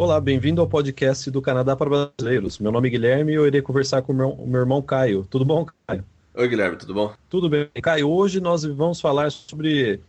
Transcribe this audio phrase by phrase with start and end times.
[0.00, 2.58] Olá, bem-vindo ao podcast do Canadá para Brasileiros.
[2.58, 5.26] Meu nome é Guilherme e eu irei conversar com o meu, meu irmão Caio.
[5.28, 6.02] Tudo bom, Caio?
[6.32, 7.12] Oi, Guilherme, tudo bom?
[7.28, 7.68] Tudo bem.
[7.82, 10.00] Caio, hoje nós vamos falar sobre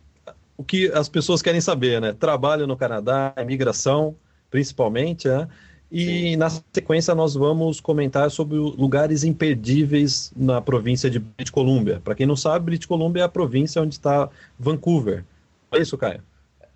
[0.56, 2.14] o que as pessoas querem saber, né?
[2.14, 4.16] Trabalho no Canadá, imigração,
[4.50, 5.46] principalmente, né?
[5.90, 6.36] E Sim.
[6.36, 12.00] na sequência nós vamos comentar sobre lugares imperdíveis na província de British Columbia.
[12.02, 15.22] Para quem não sabe, British Columbia é a província onde está Vancouver.
[15.70, 16.22] É isso, Caio?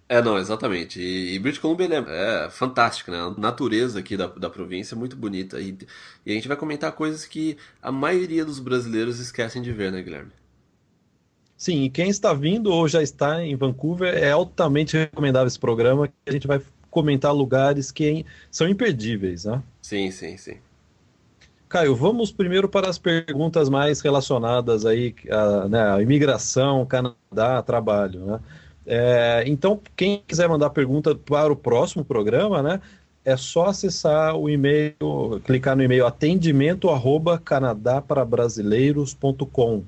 [0.08, 1.00] É, não, exatamente.
[1.00, 3.18] E, e British Columbia é, é fantástico, né?
[3.18, 5.60] A natureza aqui da, da província é muito bonita.
[5.60, 5.76] E,
[6.24, 10.02] e, a gente vai comentar coisas que a maioria dos brasileiros esquecem de ver, né,
[10.02, 10.30] Guilherme?
[11.56, 16.06] Sim, e quem está vindo ou já está em Vancouver, é altamente recomendável esse programa,
[16.06, 19.62] que a gente vai comentar lugares que são imperdíveis, né?
[19.82, 20.58] Sim, sim, sim.
[21.68, 28.24] Caio, vamos primeiro para as perguntas mais relacionadas aí a, né, a imigração, Canadá, trabalho,
[28.24, 28.40] né?
[28.86, 32.80] É, então, quem quiser mandar pergunta para o próximo programa, né?
[33.24, 34.96] É só acessar o e-mail,
[35.44, 39.82] clicar no e-mail atendimento arroba canadaparabrasileiros.com,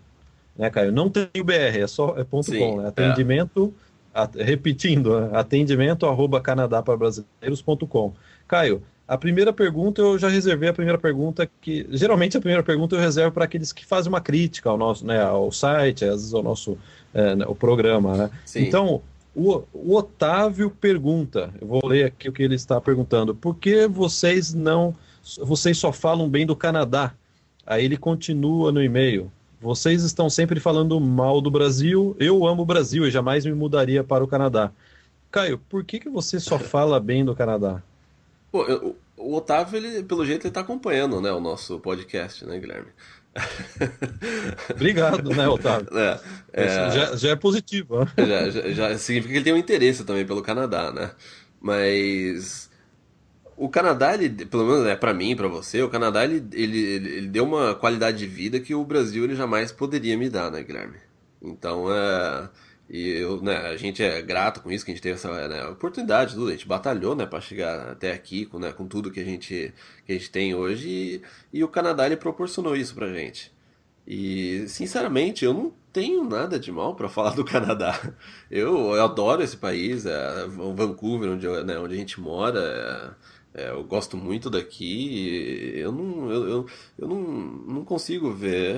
[0.56, 0.90] né, Caio?
[0.90, 2.86] Não tem o BR, é só é ponto Sim, com, né?
[2.86, 2.88] É.
[2.88, 3.72] Atendimento
[4.12, 5.30] é repetindo, né?
[5.38, 8.12] atendimento arroba canadaparabrasileiros.com.
[8.48, 12.94] Caio, a primeira pergunta eu já reservei a primeira pergunta que geralmente a primeira pergunta
[12.94, 16.34] eu reservo para aqueles que fazem uma crítica ao nosso, né, ao site, às vezes
[16.34, 16.76] ao nosso
[17.14, 18.30] é, né, o programa, né?
[18.54, 19.00] Então
[19.34, 23.34] o, o, Otávio pergunta, eu vou ler aqui o que ele está perguntando.
[23.34, 24.94] Por que vocês não,
[25.38, 27.14] vocês só falam bem do Canadá?
[27.66, 29.30] Aí ele continua no e-mail.
[29.60, 32.16] Vocês estão sempre falando mal do Brasil.
[32.18, 34.70] Eu amo o Brasil e jamais me mudaria para o Canadá.
[35.30, 37.82] Caio, por que, que você só fala bem do Canadá?
[38.50, 42.58] Pô, eu, o Otávio, ele, pelo jeito, ele está acompanhando né, o nosso podcast, né,
[42.58, 42.88] Guilherme?
[44.70, 45.88] Obrigado, né, Otávio?
[45.96, 46.20] É,
[46.52, 46.90] é...
[46.90, 48.00] Já, já, é positivo.
[48.00, 48.26] Né?
[48.26, 51.10] Já, já, já significa que ele tem um interesse também pelo Canadá, né?
[51.60, 52.70] Mas
[53.56, 57.26] o Canadá, ele, pelo menos é para mim, para você, o Canadá ele, ele, ele,
[57.26, 60.96] deu uma qualidade de vida que o Brasil ele jamais poderia me dar, né, Guilherme?
[61.42, 62.48] Então, é,
[62.88, 65.64] e eu, né, a gente é grato com isso, que a gente teve essa né,
[65.66, 69.20] oportunidade, tudo, a gente batalhou, né, para chegar até aqui, com, né, com tudo que
[69.20, 69.74] a gente,
[70.06, 71.22] que a gente tem hoje, e,
[71.58, 73.52] e o Canadá ele proporcionou isso pra gente.
[74.06, 78.00] E, sinceramente, eu não tenho nada de mal para falar do Canadá.
[78.50, 82.58] Eu, eu, adoro esse país, é, Vancouver, onde, né, onde a gente mora.
[82.58, 85.72] É, é, eu gosto muito daqui.
[85.74, 88.76] Eu não, eu, eu, eu, não, não consigo ver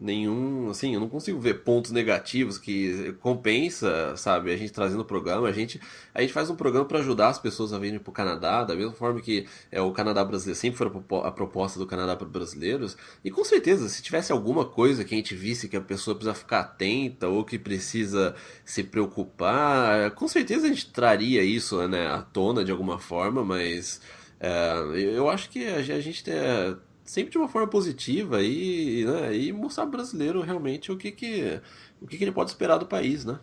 [0.00, 4.52] nenhum, assim, eu não consigo ver pontos negativos que compensa, sabe?
[4.52, 5.80] A gente trazendo o programa, a gente,
[6.14, 8.76] a gente faz um programa para ajudar as pessoas a virem para o Canadá, da
[8.76, 10.86] mesma forma que é o Canadá brasileiro sempre foi
[11.24, 12.96] a proposta do Canadá para brasileiros.
[13.24, 16.34] E com certeza, se tivesse alguma coisa que a gente visse que a pessoa precisa
[16.34, 22.22] ficar atenta ou que precisa se preocupar, com certeza a gente traria isso, né, à
[22.22, 24.00] tona de alguma forma, mas mas
[24.40, 29.52] é, eu acho que a gente é sempre de uma forma positiva e, né, e
[29.52, 31.60] mostrar ao brasileiro realmente o que, que,
[32.02, 33.38] o que, que ele pode esperar do país, né?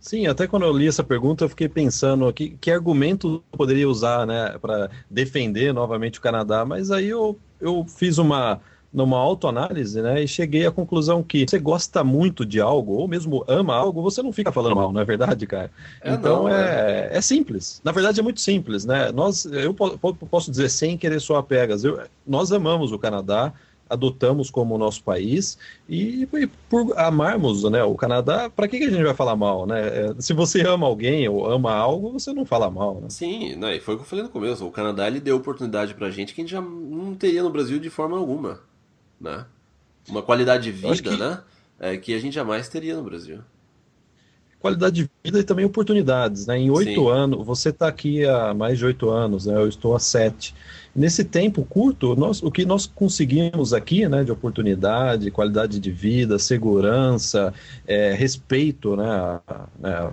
[0.00, 3.88] Sim, até quando eu li essa pergunta, eu fiquei pensando que, que argumento eu poderia
[3.88, 8.60] usar né, para defender novamente o Canadá, mas aí eu, eu fiz uma,
[8.92, 13.44] numa autoanálise, né, e cheguei à conclusão que você gosta muito de algo, ou mesmo
[13.46, 15.70] ama algo, você não fica falando mal, não é verdade, cara?
[16.02, 17.80] É, então não, é, é, é simples.
[17.84, 19.12] Na verdade é muito simples, né?
[19.12, 23.52] Nós, eu posso dizer sem querer soar pegas, eu, nós amamos o Canadá,
[23.88, 25.58] adotamos como nosso país
[25.88, 29.66] e, e por amarmos né, o Canadá, para que, que a gente vai falar mal,
[29.66, 29.80] né?
[29.80, 33.08] É, se você ama alguém ou ama algo, você não fala mal, né?
[33.10, 34.64] Sim, né, e foi o que eu falei no começo.
[34.64, 37.80] O Canadá ele deu oportunidade pra gente que a gente já não teria no Brasil
[37.80, 38.69] de forma alguma
[39.20, 39.44] né?
[40.08, 41.16] Uma qualidade de vida, que...
[41.16, 41.40] né?
[41.78, 43.40] É, que a gente jamais teria no Brasil.
[44.60, 46.58] Qualidade de vida e também oportunidades, né?
[46.58, 49.54] Em oito anos, você está aqui há mais de oito anos, né?
[49.54, 50.54] Eu estou há sete.
[50.94, 56.38] Nesse tempo curto, nós, o que nós conseguimos aqui, né, de oportunidade, qualidade de vida,
[56.38, 57.54] segurança,
[57.86, 60.10] é, respeito, né, a, né,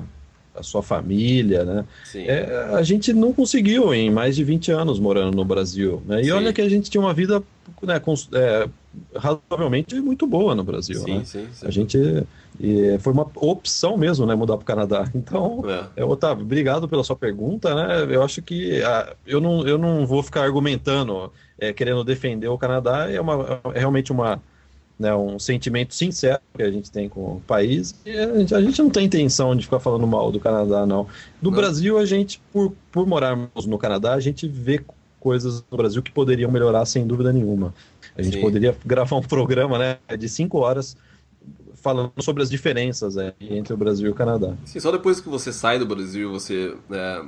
[0.55, 1.85] a sua família, né?
[2.15, 6.21] É, a gente não conseguiu em mais de 20 anos morando no Brasil, né?
[6.21, 6.31] E Sim.
[6.31, 7.43] olha que a gente tinha uma vida
[7.81, 8.01] né,
[8.33, 8.69] é,
[9.15, 11.25] razoavelmente muito boa no Brasil, sim, né?
[11.25, 11.65] Sim, sim.
[11.65, 12.25] A gente
[12.59, 15.09] e foi uma opção mesmo, né, mudar para o Canadá.
[15.13, 16.01] Então, é.
[16.01, 16.05] é.
[16.05, 18.07] Otávio, obrigado pela sua pergunta, né?
[18.09, 22.57] Eu acho que a, eu, não, eu não vou ficar argumentando, é, querendo defender o
[22.57, 24.41] Canadá, é, uma, é realmente uma
[24.97, 27.93] né, um sentimento sincero que a gente tem com o país.
[28.05, 31.07] E a gente, a gente não tem intenção de ficar falando mal do Canadá, não.
[31.41, 31.57] Do não.
[31.57, 34.83] Brasil, a gente, por, por morarmos no Canadá, a gente vê
[35.19, 37.73] coisas no Brasil que poderiam melhorar sem dúvida nenhuma.
[38.17, 38.41] A gente Sim.
[38.41, 40.97] poderia gravar um programa né, de cinco horas
[41.75, 44.57] falando sobre as diferenças é, entre o Brasil e o Canadá.
[44.65, 47.21] Sim, só depois que você sai do Brasil, você é,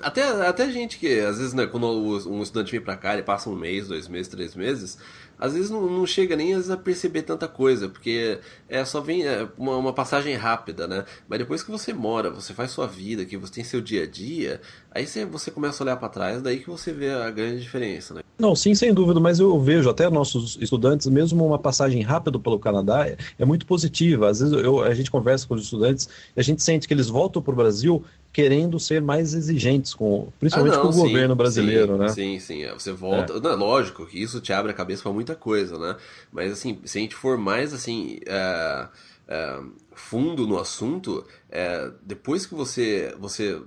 [0.00, 3.48] Até, até gente que, às vezes, né, quando um estudante vem para cá, ele passa
[3.48, 4.98] um mês, dois meses, três meses,
[5.38, 8.38] às vezes não, não chega nem vezes, a perceber tanta coisa, porque
[8.68, 11.04] é só vem é, uma, uma, passagem rápida, né?
[11.28, 14.06] Mas depois que você mora, você faz sua vida, que você tem seu dia a
[14.06, 14.60] dia,
[14.90, 18.14] aí você, você começa a olhar para trás, daí que você vê a grande diferença,
[18.14, 18.22] né?
[18.38, 22.58] Não, sim, sem dúvida, mas eu vejo até nossos estudantes, mesmo uma passagem rápida pelo
[22.58, 24.28] Canadá, é, é muito positiva.
[24.28, 26.06] Às vezes eu, a gente conversa com os estudantes
[26.36, 28.04] a gente sente que eles voltam para o Brasil
[28.36, 32.08] querendo ser mais exigentes, com, principalmente ah, não, com o sim, governo brasileiro, sim, né?
[32.10, 32.66] Sim, sim.
[32.74, 33.32] Você volta.
[33.32, 33.40] É.
[33.40, 35.96] Não, lógico que isso te abre a cabeça para muita coisa, né?
[36.30, 38.18] Mas assim, se a gente for mais assim.
[38.26, 38.88] É,
[39.26, 39.58] é,
[39.94, 43.58] fundo no assunto, é, depois que você, você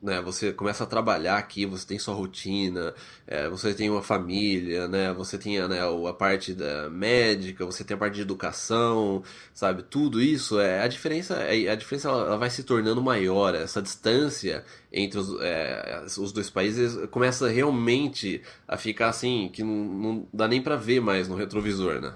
[0.00, 0.20] né?
[0.20, 2.94] Você começa a trabalhar aqui, você tem sua rotina,
[3.26, 5.12] é, você tem uma família, né?
[5.12, 9.22] Você tem né, a parte da médica, você tem a parte de educação,
[9.52, 9.82] sabe?
[9.82, 11.34] Tudo isso é a diferença.
[11.36, 13.54] É, a diferença ela, vai se tornando maior.
[13.54, 19.74] Essa distância entre os, é, os dois países começa realmente a ficar assim que não,
[19.74, 22.14] não dá nem para ver mais no retrovisor, né?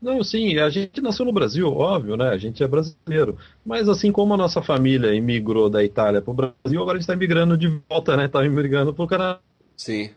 [0.00, 2.28] Não, sim, a gente nasceu no Brasil, óbvio, né?
[2.28, 3.38] A gente é brasileiro.
[3.64, 7.02] Mas assim como a nossa família imigrou da Itália para o Brasil, agora a gente
[7.02, 8.26] está imigrando de volta, né?
[8.26, 9.40] Está imigrando para o Canadá.
[9.76, 10.10] Sim.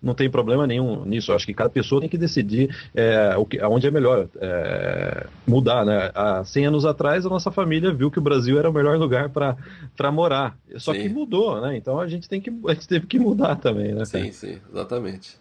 [0.00, 1.32] Não tem problema nenhum nisso.
[1.32, 5.84] Acho que cada pessoa tem que decidir é, o que, onde é melhor é, mudar,
[5.84, 6.10] né?
[6.14, 9.28] Há 100 anos atrás, a nossa família viu que o Brasil era o melhor lugar
[9.28, 10.56] para morar.
[10.76, 11.02] Só sim.
[11.02, 11.76] que mudou, né?
[11.76, 14.04] Então a gente, tem que, a gente teve que mudar também, né?
[14.04, 15.39] Sim, sim, exatamente.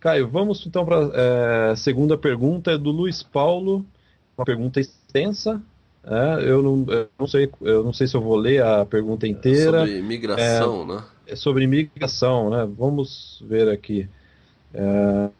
[0.00, 3.84] Caio, vamos então para a é, segunda pergunta, é do Luiz Paulo,
[4.36, 5.60] uma pergunta extensa.
[6.04, 9.26] É, eu, não, eu, não, sei, eu não sei se eu vou ler a pergunta
[9.26, 9.80] é inteira.
[9.80, 11.04] sobre migração, né?
[11.26, 12.68] É sobre migração, né?
[12.78, 14.08] Vamos ver aqui.
[14.72, 15.30] É,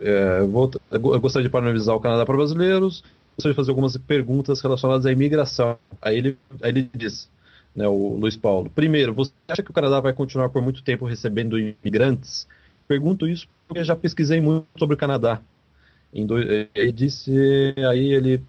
[0.00, 3.02] é, eu, vou, eu gostaria de parabenizar o Canadá para brasileiros.
[3.36, 5.78] Gostaria de fazer algumas perguntas relacionadas à imigração.
[6.00, 7.28] Aí ele, aí ele diz,
[7.74, 8.70] né, o Luiz Paulo.
[8.70, 12.46] Primeiro, você acha que o Canadá vai continuar por muito tempo recebendo imigrantes?
[12.92, 15.40] Pergunto isso porque já pesquisei muito sobre o Canadá.
[16.12, 17.32] Ele disse,
[17.88, 18.42] aí ele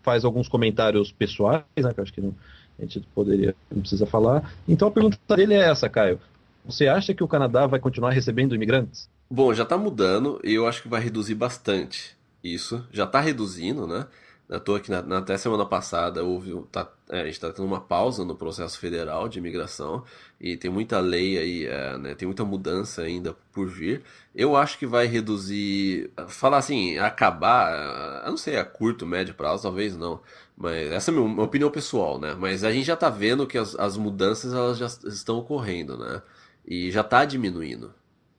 [0.00, 2.32] faz alguns comentários pessoais, né, que acho que não,
[2.78, 4.54] a gente poderia, não precisa falar.
[4.68, 6.20] Então a pergunta dele é essa, Caio.
[6.64, 9.10] Você acha que o Canadá vai continuar recebendo imigrantes?
[9.28, 12.86] Bom, já está mudando e eu acho que vai reduzir bastante isso.
[12.92, 14.06] Já está reduzindo, né?
[14.50, 17.66] À toa que na, na, até semana passada houve, tá, é, a gente está tendo
[17.66, 20.02] uma pausa no processo federal de imigração
[20.40, 24.02] e tem muita lei aí, é, né, tem muita mudança ainda por vir.
[24.34, 29.62] Eu acho que vai reduzir, falar assim, acabar, eu não sei, a curto, médio prazo,
[29.62, 30.20] talvez não.
[30.56, 32.34] Mas essa é a minha opinião pessoal, né?
[32.36, 36.22] Mas a gente já está vendo que as, as mudanças elas já estão ocorrendo, né?
[36.66, 37.94] E já está diminuindo,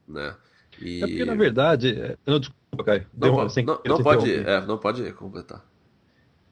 [0.05, 0.35] né?
[0.79, 1.03] E...
[1.03, 1.97] É porque, na verdade...
[1.97, 3.07] É, não, desculpa, Caio.
[3.13, 5.70] Não, pode, não, não pode, é, não pode completar.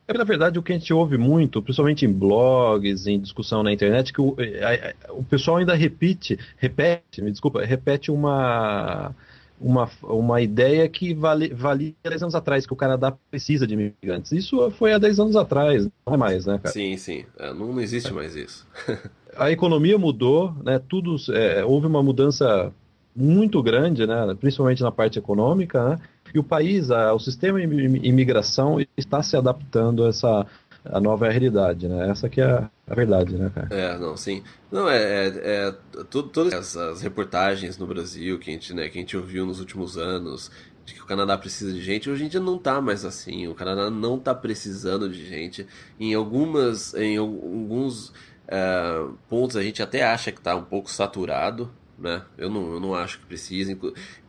[0.09, 3.71] É, na verdade, o que a gente ouve muito, principalmente em blogs, em discussão na
[3.71, 9.13] internet, que o, é, o pessoal ainda repete, repete, me desculpa, repete uma,
[9.61, 14.31] uma, uma ideia que vale, valia 10 anos atrás, que o Canadá precisa de imigrantes.
[14.31, 16.73] Isso foi há 10 anos atrás, não é mais, né, cara?
[16.73, 17.23] Sim, sim.
[17.37, 18.67] É, não, não existe mais isso.
[19.37, 20.81] a economia mudou, né?
[20.89, 22.73] Tudo, é, houve uma mudança
[23.15, 24.35] muito grande, né?
[24.39, 25.99] Principalmente na parte econômica, né?
[26.33, 27.67] E o país, a, o sistema de
[28.07, 30.45] imigração está se adaptando a essa
[30.85, 32.09] a nova realidade, né?
[32.09, 32.45] Essa que é
[32.87, 33.67] a, verdade, né, cara?
[33.69, 34.43] É, não, sim.
[34.71, 35.75] Não, é, é, é
[36.09, 39.97] todas essas reportagens no Brasil que a, gente, né, que a gente ouviu nos últimos
[39.97, 40.49] anos,
[40.85, 43.47] de que o Canadá precisa de gente, hoje em dia não tá mais assim.
[43.47, 45.67] O Canadá não tá precisando de gente.
[45.99, 48.13] Em algumas, em alguns
[48.47, 52.23] é, pontos a gente até acha que tá um pouco saturado, né?
[52.37, 53.77] Eu não, eu não acho que precisa,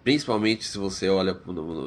[0.03, 1.39] principalmente se você olha,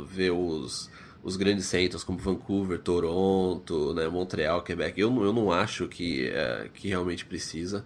[0.06, 0.90] vê os,
[1.24, 5.00] os grandes centros como Vancouver, Toronto, né, Montreal, Quebec.
[5.00, 7.86] Eu, eu não acho que, é, que realmente precisa.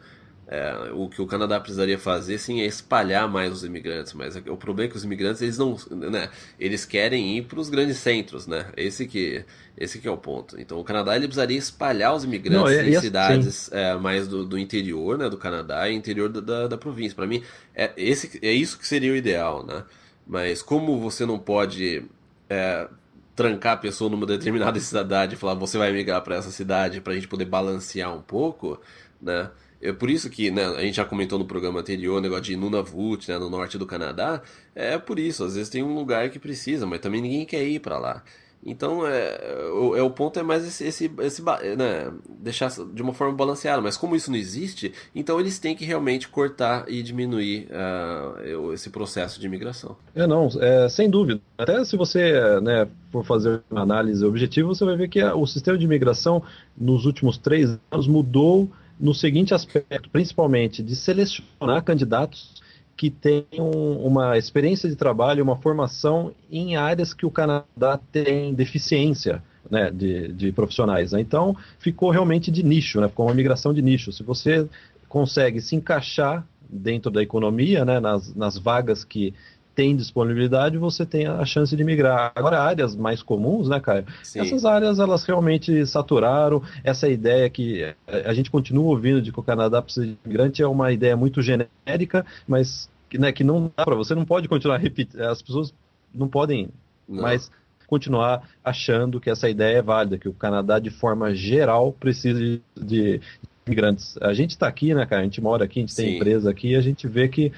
[0.50, 4.56] É, o que o Canadá precisaria fazer sim é espalhar mais os imigrantes, mas o
[4.56, 8.48] problema é que os imigrantes eles não, né, eles querem ir para os grandes centros,
[8.48, 8.68] né?
[8.78, 9.44] Esse que
[9.78, 10.58] esse que é o ponto.
[10.58, 14.46] Então o Canadá ele precisaria espalhar os imigrantes não, é, em cidades é, mais do,
[14.46, 17.14] do, interior, né, do Canadá e interior da, da, da província.
[17.14, 17.44] Para mim
[17.76, 19.84] é esse é isso que seria o ideal, né?
[20.26, 22.06] Mas como você não pode
[22.50, 22.88] é,
[23.36, 27.12] trancar a pessoa numa determinada cidade e falar você vai migrar para essa cidade para
[27.12, 28.80] a gente poder balancear um pouco,
[29.22, 29.50] né?
[29.82, 32.56] É por isso que né, a gente já comentou no programa anterior o negócio de
[32.56, 34.42] Nunavut, né, no norte do Canadá.
[34.74, 37.80] É por isso, às vezes tem um lugar que precisa, mas também ninguém quer ir
[37.80, 38.24] para lá.
[38.66, 43.14] Então, é, o, é, o ponto é mais esse, esse, esse né, deixar de uma
[43.14, 43.82] forma balanceada.
[43.82, 48.90] Mas como isso não existe, então eles têm que realmente cortar e diminuir uh, esse
[48.90, 49.96] processo de imigração.
[50.14, 51.40] É, não, é, sem dúvida.
[51.58, 55.46] Até se você né, for fazer uma análise objetiva, você vai ver que a, o
[55.46, 56.44] sistema de imigração
[56.76, 58.70] nos últimos três anos mudou
[59.00, 62.62] no seguinte aspecto, principalmente de selecionar candidatos
[62.96, 63.70] que tenham
[64.04, 70.30] uma experiência de trabalho, uma formação em áreas que o Canadá tem deficiência né, de,
[70.30, 71.12] de profissionais.
[71.12, 71.22] Né?
[71.22, 73.08] Então, ficou realmente de nicho, né?
[73.08, 74.12] ficou uma migração de nicho.
[74.12, 74.68] Se você
[75.08, 79.34] consegue se encaixar dentro da economia, né, nas, nas vagas que
[79.78, 82.32] tem disponibilidade, você tem a chance de migrar.
[82.34, 84.06] Agora, áreas mais comuns, né, Caio?
[84.24, 84.40] Sim.
[84.40, 86.64] Essas áreas, elas realmente saturaram.
[86.84, 87.94] Essa ideia que
[88.26, 91.44] a gente continua ouvindo de que o Canadá precisa de imigrante é uma ideia muito
[91.44, 95.22] genérica, mas né, que não dá para você, não pode continuar repetindo.
[95.22, 95.72] As pessoas
[96.12, 96.70] não podem
[97.08, 97.22] não.
[97.22, 97.52] mais
[97.86, 102.62] continuar achando que essa ideia é válida, que o Canadá, de forma geral, precisa de,
[102.76, 103.22] de
[103.68, 104.18] imigrantes.
[104.22, 105.22] A gente está aqui, né, cara?
[105.22, 106.04] A gente mora aqui, a gente Sim.
[106.04, 107.52] tem empresa aqui, a gente vê que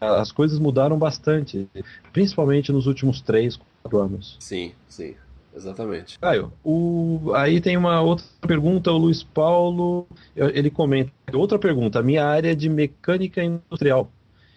[0.00, 1.68] as coisas mudaram bastante,
[2.12, 4.36] principalmente nos últimos três, quatro anos.
[4.40, 5.14] Sim, sim.
[5.54, 6.18] Exatamente.
[6.20, 7.32] Caio, o...
[7.34, 12.52] aí tem uma outra pergunta, o Luiz Paulo, ele comenta, outra pergunta, a minha área
[12.52, 14.10] é de mecânica industrial.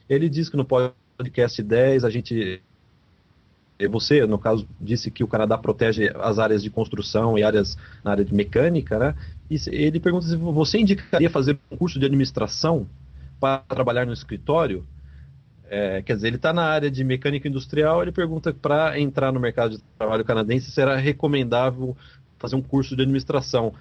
[0.07, 2.61] Ele diz que no podcast 10 a gente
[3.89, 8.11] você, no caso, disse que o Canadá protege as áreas de construção e áreas na
[8.11, 9.15] área de mecânica, né?
[9.49, 12.87] E ele pergunta se você indicaria fazer um curso de administração
[13.39, 14.85] para trabalhar no escritório?
[15.73, 19.39] É, quer dizer, ele está na área de mecânica industrial, ele pergunta para entrar no
[19.39, 21.95] mercado de trabalho canadense será recomendável
[22.37, 23.73] fazer um curso de administração.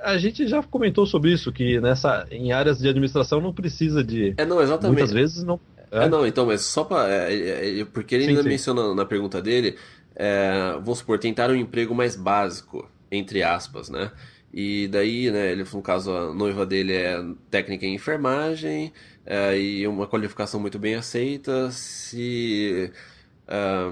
[0.00, 4.32] A gente já comentou sobre isso, que nessa, em áreas de administração não precisa de.
[4.36, 4.98] É, não, exatamente.
[4.98, 5.58] Muitas vezes não.
[5.90, 7.12] É, é não, então, mas só para.
[7.12, 8.48] É, é, é, porque ele sim, ainda sim.
[8.48, 9.76] menciona na pergunta dele,
[10.14, 14.12] é, vamos supor, tentar um emprego mais básico, entre aspas, né?
[14.56, 17.20] E daí, né, ele, no caso, a noiva dele é
[17.50, 18.92] técnica em enfermagem,
[19.26, 22.92] é, e uma qualificação muito bem aceita, se
[23.48, 23.90] é,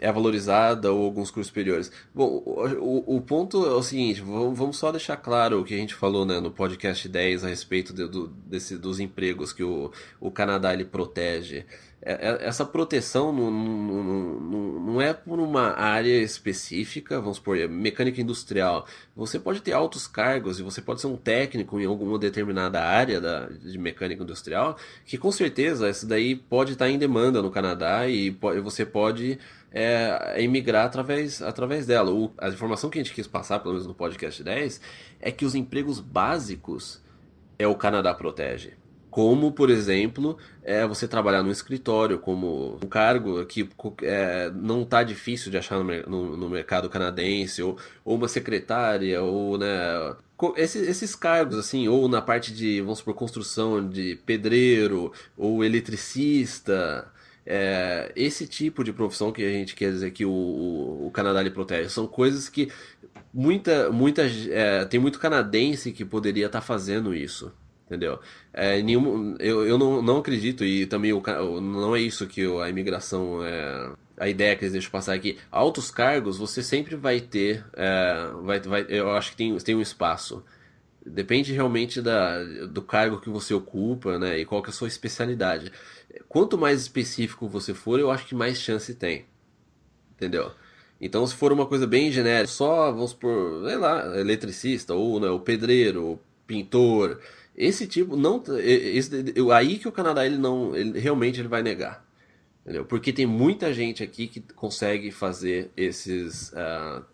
[0.00, 1.92] é valorizada ou alguns cursos superiores.
[2.12, 2.42] Bom,
[2.80, 6.26] o, o ponto é o seguinte, vamos só deixar claro o que a gente falou
[6.26, 10.74] né, no podcast 10 a respeito de, do, desse, dos empregos que o, o Canadá
[10.74, 11.64] ele protege.
[12.04, 17.56] É, é, essa proteção não, não, não, não, é por uma área específica, vamos supor,
[17.56, 18.86] é mecânica industrial.
[19.14, 23.20] Você pode ter altos cargos e você pode ser um técnico em alguma determinada área
[23.20, 28.08] da, de mecânica industrial, que com certeza essa daí pode estar em demanda no Canadá
[28.08, 29.38] e você pode
[29.70, 32.10] é, emigrar através, através dela.
[32.10, 34.80] O, a informação que a gente quis passar, pelo menos no podcast 10,
[35.20, 37.00] é que os empregos básicos
[37.60, 38.81] é o Canadá protege.
[39.12, 43.68] Como, por exemplo, é você trabalhar no escritório como um cargo que
[44.00, 47.76] é, não está difícil de achar no, no, no, mercado canadense, ou,
[48.06, 50.16] ou uma secretária, ou né,
[50.56, 57.06] esses, esses, cargos, assim, ou na parte de, vamos supor, construção de pedreiro, ou eletricista,
[57.44, 61.42] é, esse tipo de profissão que a gente quer dizer que o, o, o Canadá
[61.42, 62.72] lhe protege, são coisas que
[63.30, 67.52] muita, muita, é, tem muito canadense que poderia estar tá fazendo isso
[67.86, 68.18] entendeu?
[68.52, 71.22] É, nenhum, eu eu não, não acredito, e também o,
[71.60, 73.92] não é isso que a imigração é.
[74.18, 78.60] A ideia que eles deixam passar aqui, altos cargos você sempre vai ter, é, vai,
[78.60, 80.44] vai, eu acho que tem, tem um espaço.
[81.04, 84.38] Depende realmente da, do cargo que você ocupa, né?
[84.38, 85.72] E qual que é a sua especialidade.
[86.28, 89.24] Quanto mais específico você for, eu acho que mais chance tem.
[90.14, 90.52] Entendeu?
[91.00, 95.28] Então, se for uma coisa bem genérica, só, vamos supor, sei lá, eletricista, ou né,
[95.28, 97.18] o pedreiro, pintor,
[97.56, 102.04] esse tipo não esse, aí que o Canadá ele não ele, realmente ele vai negar,
[102.62, 102.84] entendeu?
[102.84, 107.04] Porque tem muita gente aqui que consegue fazer esses uh,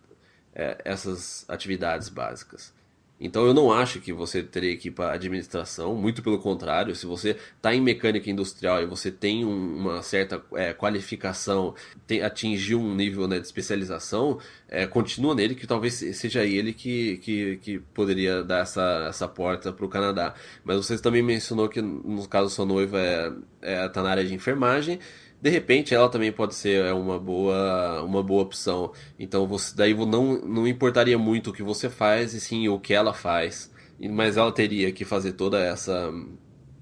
[0.84, 2.72] essas atividades básicas.
[3.20, 7.04] Então eu não acho que você teria que ir para administração, muito pelo contrário, se
[7.04, 11.74] você está em mecânica industrial e você tem um, uma certa é, qualificação,
[12.06, 17.18] tem, atingiu um nível né, de especialização, é, continua nele, que talvez seja ele que,
[17.18, 20.34] que, que poderia dar essa, essa porta para o Canadá.
[20.64, 24.24] Mas você também mencionou que no caso sua noiva está é, é, tá na área
[24.24, 25.00] de enfermagem,
[25.40, 28.92] de repente ela também pode ser é, uma boa uma boa opção.
[29.18, 32.94] Então você daí não não importaria muito o que você faz e sim o que
[32.94, 33.72] ela faz.
[34.00, 36.12] Mas ela teria que fazer toda essa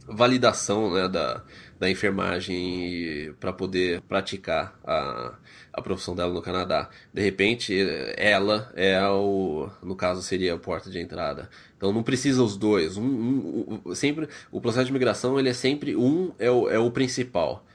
[0.08, 1.42] validação né, da,
[1.78, 5.34] da enfermagem para poder praticar a,
[5.72, 6.88] a profissão dela no Canadá.
[7.12, 7.74] De repente,
[8.16, 11.48] ela é o, no caso seria a porta de entrada.
[11.76, 12.96] Então não precisa os dois.
[12.96, 16.78] Um, um, um, sempre o processo de migração ele é sempre um é o, é
[16.78, 17.65] o principal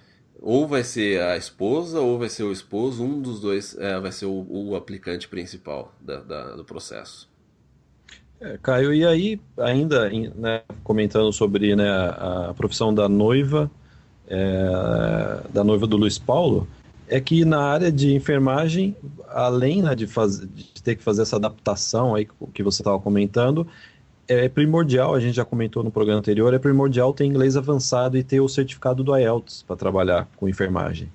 [0.41, 4.12] ou vai ser a esposa ou vai ser o esposo, um dos dois é, vai
[4.12, 7.29] ser o, o aplicante principal da, da, do processo.
[8.39, 13.69] É, Caio, e aí, ainda né, comentando sobre né, a, profissão da noiva,
[14.27, 16.67] é, da noiva do Luiz Paulo,
[17.07, 18.95] é que na área de enfermagem,
[19.29, 23.67] além né, de, faz, de ter que fazer essa adaptação aí que você estava comentando,
[24.31, 28.23] é primordial, a gente já comentou no programa anterior, é primordial ter inglês avançado e
[28.23, 31.11] ter o certificado do IELTS para trabalhar com enfermagem.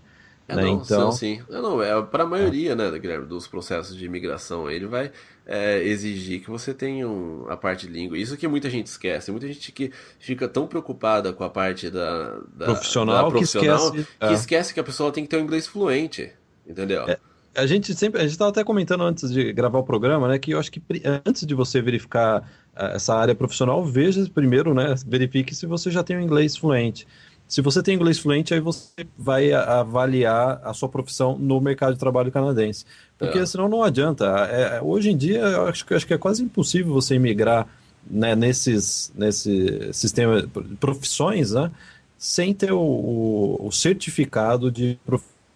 [0.48, 0.62] É, né?
[0.62, 1.42] não, então, sim.
[1.50, 4.70] É, não, é para a maioria, né, Guilherme, dos processos de imigração.
[4.70, 5.10] Ele vai
[5.44, 8.16] é, exigir que você tenha um, a parte de língua.
[8.16, 9.30] Isso que muita gente esquece.
[9.32, 13.98] Muita gente que fica tão preocupada com a parte da, da profissional, da profissional que,
[13.98, 14.32] esquece, que é.
[14.32, 16.32] esquece que a pessoa tem que ter um inglês fluente.
[16.64, 17.08] Entendeu?
[17.08, 17.18] É,
[17.56, 20.52] a gente sempre, a gente estava até comentando antes de gravar o programa, né, que
[20.52, 20.82] eu acho que
[21.24, 26.02] antes de você verificar é, essa área profissional, veja primeiro, né, verifique se você já
[26.02, 27.06] tem um inglês fluente.
[27.48, 32.00] Se você tem inglês fluente, aí você vai avaliar a sua profissão no mercado de
[32.00, 32.84] trabalho canadense.
[33.16, 33.46] Porque é.
[33.46, 34.24] senão não adianta.
[34.24, 37.68] É, hoje em dia, eu acho, acho que é quase impossível você imigrar
[38.08, 40.48] né, nesses, nesse sistema de
[40.80, 41.70] profissões, né,
[42.18, 44.98] sem ter o, o, o certificado de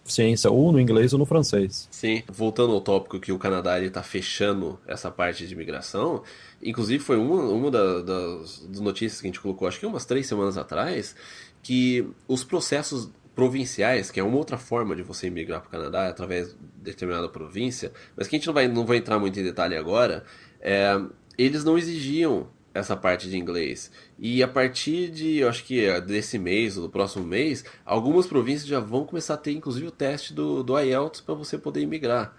[0.03, 1.87] proficiência ou no inglês ou no francês.
[1.91, 6.23] Sim, voltando ao tópico que o Canadá está fechando essa parte de imigração,
[6.61, 10.05] inclusive foi uma, uma da, das, das notícias que a gente colocou, acho que umas
[10.05, 11.15] três semanas atrás,
[11.63, 16.07] que os processos provinciais, que é uma outra forma de você emigrar para o Canadá
[16.07, 19.43] através de determinada província, mas que a gente não vai, não vai entrar muito em
[19.43, 20.25] detalhe agora,
[20.59, 20.99] é,
[21.37, 23.91] eles não exigiam essa parte de inglês.
[24.17, 28.27] E a partir de, eu acho que é, desse mês ou do próximo mês, algumas
[28.27, 31.81] províncias já vão começar a ter inclusive o teste do, do IELTS para você poder
[31.81, 32.35] imigrar.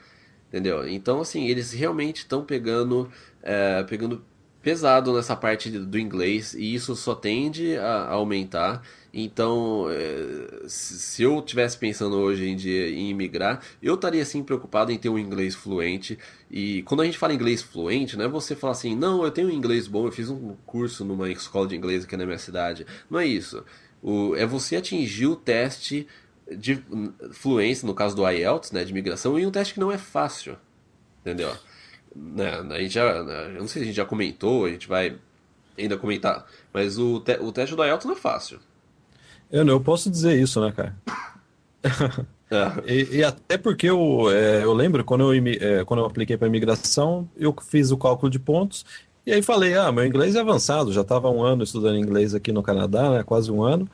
[0.48, 0.86] Entendeu?
[0.86, 3.10] Então, assim, eles realmente estão pegando,
[3.42, 4.22] é, pegando
[4.60, 8.82] pesado nessa parte do inglês e isso só tende a aumentar.
[9.14, 14.90] Então, é, se eu tivesse pensando hoje em dia em imigrar, eu estaria sim preocupado
[14.90, 16.18] em ter um inglês fluente.
[16.50, 19.48] E quando a gente fala inglês fluente, não é você falar assim, não, eu tenho
[19.48, 22.86] um inglês bom, eu fiz um curso numa escola de inglês aqui na minha cidade.
[23.10, 23.62] Não é isso.
[24.02, 26.06] O, é você atingir o teste
[26.50, 26.82] de
[27.32, 30.56] fluência, no caso do IELTS, né, de imigração, e um teste que não é fácil.
[31.20, 31.54] Entendeu?
[32.16, 35.18] Né, a gente já, eu não sei se a gente já comentou, a gente vai
[35.78, 38.58] ainda comentar, mas o, te, o teste do IELTS não é fácil.
[39.52, 40.96] Eu, eu posso dizer isso, né, cara?
[42.52, 42.92] É.
[42.92, 46.46] e, e, até porque eu, é, eu lembro quando eu, é, quando eu apliquei para
[46.46, 48.84] imigração, eu fiz o cálculo de pontos
[49.24, 52.52] e aí falei, ah, meu inglês é avançado, já estava um ano estudando inglês aqui
[52.52, 53.88] no Canadá, né, quase um ano,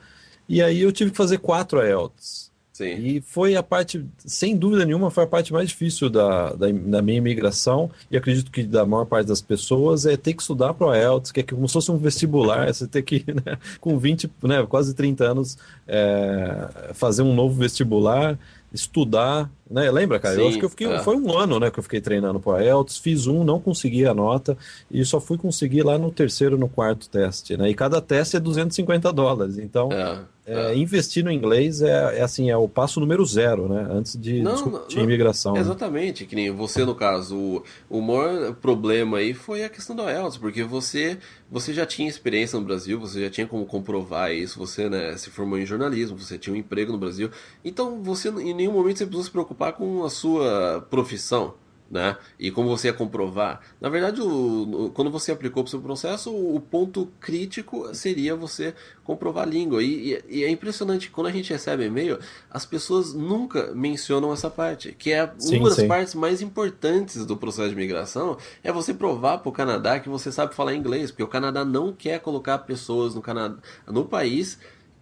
[0.48, 2.47] e aí eu tive que fazer quatro IELTS.
[2.78, 2.94] Sim.
[2.94, 7.02] E foi a parte, sem dúvida nenhuma, foi a parte mais difícil da, da, da,
[7.02, 10.86] minha imigração, e acredito que da maior parte das pessoas, é ter que estudar para
[10.86, 14.30] o IELTS, que é como se fosse um vestibular, você ter que, né, com 20,
[14.44, 18.38] né, quase 30 anos, é, fazer um novo vestibular,
[18.72, 19.90] estudar, né?
[19.90, 20.34] Lembra, cara?
[20.34, 20.98] Sim, eu acho que eu fiquei, é.
[21.00, 24.14] foi um ano, né, que eu fiquei treinando para IELTS, fiz um, não consegui a
[24.14, 24.56] nota
[24.90, 27.68] e só fui conseguir lá no terceiro, no quarto teste, né?
[27.70, 30.18] E cada teste é 250 dólares, então é.
[30.50, 33.86] É, investir no inglês é, é, assim, é o passo número zero, né?
[33.90, 35.52] Antes de não, discutir não, imigração.
[35.52, 35.60] Né?
[35.60, 40.08] Exatamente, que nem você no caso, o, o maior problema aí foi a questão do
[40.08, 41.18] IELTS, porque você,
[41.50, 45.28] você já tinha experiência no Brasil, você já tinha como comprovar isso, você né, se
[45.28, 47.30] formou em jornalismo, você tinha um emprego no Brasil,
[47.62, 51.54] então você em nenhum momento você precisou se preocupar com a sua profissão
[51.90, 52.16] né?
[52.38, 53.60] E como você ia comprovar?
[53.80, 58.74] Na verdade, o, quando você aplicou para o seu processo, o, ponto crítico seria você
[59.02, 59.82] comprovar a língua.
[59.82, 62.18] E, e, e, é impressionante, quando a gente recebe e-mail,
[62.50, 65.88] as pessoas nunca mencionam essa parte, que é sim, uma das sim.
[65.88, 70.30] partes mais importantes do processo de migração, é você provar para o Canadá que você
[70.30, 74.58] sabe falar inglês, porque o Canadá não quer colocar pessoas no, Canadá, no país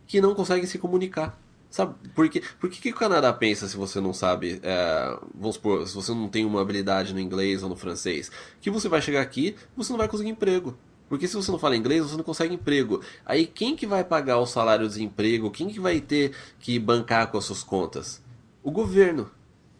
[0.07, 1.37] que não conseguem se comunicar.
[1.71, 5.57] Sabe, por que, por que, que o Canadá pensa se você não sabe, é, vamos
[5.57, 9.03] supor, se você não tem uma habilidade no inglês ou no francês, que você vai
[9.03, 10.77] chegar aqui você não vai conseguir emprego.
[11.09, 13.01] Porque se você não fala inglês, você não consegue emprego.
[13.25, 15.51] Aí quem que vai pagar o salário de desemprego?
[15.51, 18.23] Quem que vai ter que bancar com as suas contas?
[18.63, 19.31] O governo.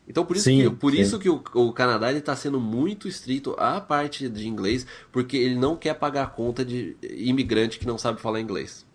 [0.09, 3.57] Então por isso sim, que, por isso que o, o Canadá está sendo muito estrito
[3.59, 7.99] à parte de inglês, porque ele não quer pagar a conta de imigrante que não
[7.99, 8.86] sabe falar inglês.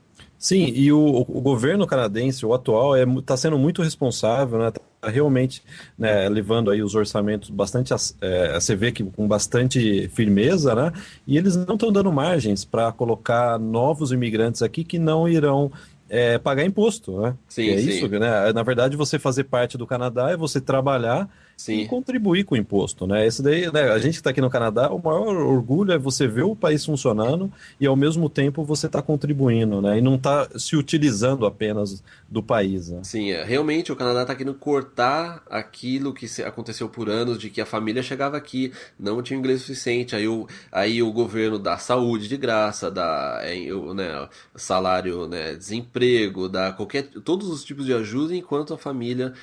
[0.41, 4.71] Sim, e o, o governo canadense, o atual, está é, tá sendo muito responsável, né?
[4.71, 5.61] Tá realmente
[5.95, 10.91] né, levando aí os orçamentos bastante, é, você vê que com bastante firmeza, né?
[11.27, 15.71] E eles não estão dando margens para colocar novos imigrantes aqui que não irão
[16.09, 17.35] é, pagar imposto, né?
[17.47, 17.89] Sim, é sim.
[17.89, 18.51] isso, né?
[18.51, 21.29] Na verdade, você fazer parte do Canadá é você trabalhar
[21.61, 21.81] Sim.
[21.81, 23.25] e contribuir com o imposto, né?
[23.25, 26.27] Esse daí, né, a gente que está aqui no Canadá, o maior orgulho é você
[26.27, 29.97] ver o país funcionando e ao mesmo tempo você está contribuindo, né?
[29.97, 32.89] E não está se utilizando apenas do país.
[32.89, 33.01] Né?
[33.03, 37.61] Sim, é, realmente o Canadá está querendo cortar aquilo que aconteceu por anos de que
[37.61, 42.27] a família chegava aqui, não tinha inglês suficiente, aí o, aí o governo dá saúde
[42.27, 43.55] de graça, dá é,
[43.93, 49.33] né, salário, né, desemprego emprego, dá qualquer todos os tipos de ajuda enquanto a família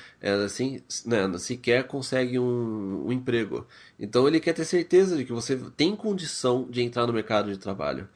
[0.45, 2.08] assim, né, sequer consegue
[2.39, 3.65] um, um emprego.
[3.99, 7.57] Então ele quer ter certeza de que você tem condição de entrar no mercado de
[7.57, 8.07] trabalho.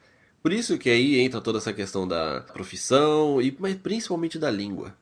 [0.42, 4.94] Por isso que aí entra toda essa questão da profissão e mas principalmente da língua.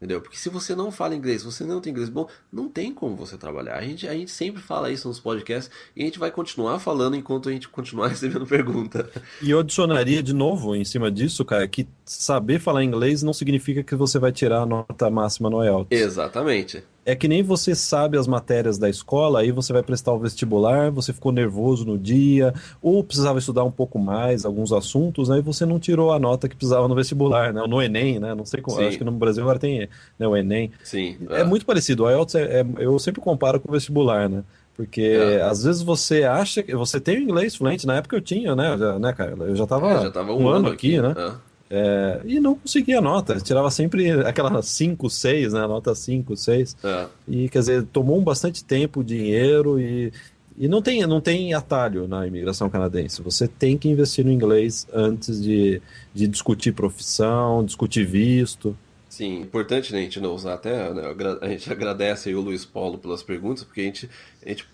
[0.00, 0.22] Entendeu?
[0.22, 3.36] Porque se você não fala inglês, você não tem inglês bom, não tem como você
[3.36, 3.74] trabalhar.
[3.74, 7.16] A gente, a gente sempre fala isso nos podcasts e a gente vai continuar falando
[7.16, 9.10] enquanto a gente continuar recebendo pergunta.
[9.42, 13.82] E eu adicionaria de novo em cima disso, cara, que saber falar inglês não significa
[13.82, 15.88] que você vai tirar a nota máxima no IELTS.
[15.90, 16.82] Exatamente.
[17.10, 20.92] É que nem você sabe as matérias da escola, aí você vai prestar o vestibular,
[20.92, 25.42] você ficou nervoso no dia, ou precisava estudar um pouco mais alguns assuntos, aí né,
[25.42, 27.64] você não tirou a nota que precisava no vestibular, né?
[27.66, 28.32] No Enem, né?
[28.32, 30.70] Não sei como, acho que no Brasil agora tem né, o Enem.
[30.84, 31.16] Sim.
[31.30, 32.04] É, é muito parecido.
[32.04, 34.44] O IELTS é, é, eu sempre comparo com o vestibular, né?
[34.76, 35.42] Porque é.
[35.42, 38.78] às vezes você acha que você tem o inglês fluente, na época eu tinha, né,
[38.78, 39.32] já, né cara?
[39.32, 41.14] Eu já estava é, já tava um, um ano aqui, aqui né?
[41.18, 41.49] É.
[41.72, 45.60] É, e não conseguia nota, tirava sempre aquela 5, 6, né?
[45.68, 46.76] Nota 5, 6.
[46.82, 47.06] É.
[47.28, 50.12] E quer dizer, tomou bastante tempo, dinheiro e,
[50.58, 53.22] e não, tem, não tem atalho na imigração canadense.
[53.22, 55.80] Você tem que investir no inglês antes de,
[56.12, 58.76] de discutir profissão, discutir visto.
[59.08, 60.92] Sim, importante né, a gente não usar até.
[60.92, 61.02] Né,
[61.40, 64.10] a gente agradece aí o Luiz Paulo pelas perguntas, porque a gente,
[64.44, 64.66] a gente,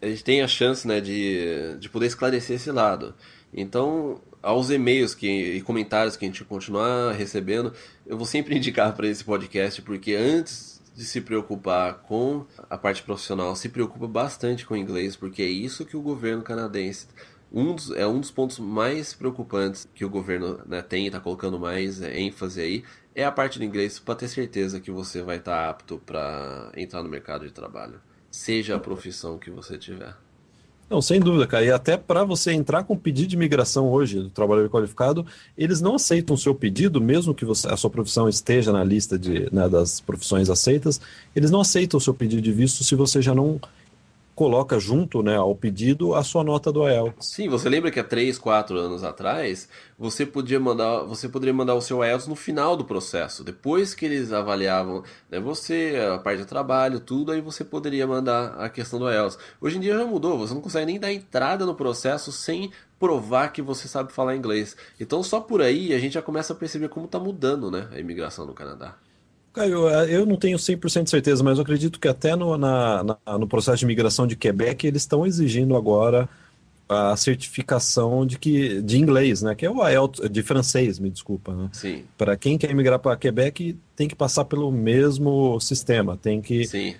[0.00, 3.14] a gente tem a chance né, de, de poder esclarecer esse lado.
[3.52, 7.72] Então, aos e-mails que, e comentários que a gente continuar recebendo,
[8.06, 13.02] eu vou sempre indicar para esse podcast, porque antes de se preocupar com a parte
[13.02, 17.06] profissional, se preocupa bastante com o inglês, porque é isso que o governo canadense
[17.52, 21.18] um dos, é um dos pontos mais preocupantes que o governo né, tem e está
[21.18, 25.38] colocando mais ênfase aí é a parte do inglês para ter certeza que você vai
[25.38, 30.14] estar tá apto para entrar no mercado de trabalho, seja a profissão que você tiver.
[30.88, 31.64] Não, sem dúvida, cara.
[31.64, 35.96] E até para você entrar com pedido de imigração hoje do trabalhador qualificado, eles não
[35.96, 39.68] aceitam o seu pedido, mesmo que você, a sua profissão esteja na lista de, né,
[39.68, 40.98] das profissões aceitas,
[41.36, 43.60] eles não aceitam o seu pedido de visto se você já não
[44.38, 47.26] coloca junto né, ao pedido a sua nota do IELTS.
[47.26, 51.74] Sim, você lembra que há 3, 4 anos atrás, você podia mandar, você poderia mandar
[51.74, 56.38] o seu IELTS no final do processo, depois que eles avaliavam né, você, a parte
[56.38, 59.36] do trabalho, tudo, aí você poderia mandar a questão do IELTS.
[59.60, 63.48] Hoje em dia já mudou, você não consegue nem dar entrada no processo sem provar
[63.48, 64.76] que você sabe falar inglês.
[65.00, 67.98] Então só por aí a gente já começa a perceber como está mudando né, a
[67.98, 68.94] imigração no Canadá.
[69.52, 73.38] Caio, eu não tenho 100% de certeza, mas eu acredito que até no, na, na,
[73.38, 76.28] no processo de migração de Quebec eles estão exigindo agora
[76.88, 79.54] a certificação de que de inglês, né?
[79.54, 81.54] Que é o IELTS de francês, me desculpa.
[81.54, 81.68] Né?
[81.72, 82.04] Sim.
[82.16, 86.94] Para quem quer migrar para Quebec tem que passar pelo mesmo sistema, tem que Sim.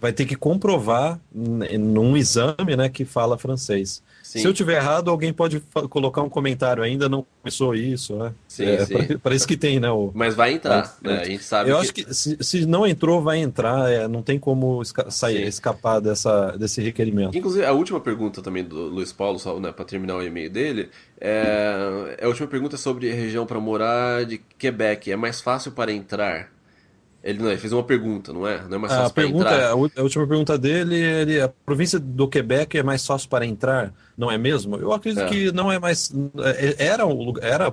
[0.00, 4.02] Vai ter que comprovar num exame, né, que fala francês.
[4.22, 4.38] Sim.
[4.38, 6.84] Se eu tiver errado, alguém pode colocar um comentário.
[6.84, 8.32] Ainda não começou isso, né?
[8.46, 9.18] Sim, é, sim.
[9.20, 9.90] Parece que tem, né?
[9.90, 10.12] O...
[10.14, 11.20] Mas vai entrar, né?
[11.20, 11.68] A gente sabe.
[11.68, 11.82] Eu que...
[11.82, 13.90] acho que se, se, não entrou, vai entrar.
[13.90, 17.36] É, não tem como esca sair, escapar dessa, desse requerimento.
[17.36, 20.90] Inclusive, a última pergunta também do Luiz Paulo, só né, para terminar o e-mail dele,
[21.20, 25.10] é, é a última pergunta sobre região para morar de Quebec.
[25.10, 26.52] É mais fácil para entrar?
[27.22, 28.62] Ele não, ele fez uma pergunta, não é?
[28.66, 29.70] Não é mais fácil a pergunta, entrar?
[29.70, 34.30] A última pergunta dele, ele, a província do Quebec é mais fácil para entrar, não
[34.30, 34.76] é mesmo?
[34.76, 35.28] Eu acredito é.
[35.28, 36.10] que não é mais.
[36.38, 37.70] É, era o, era,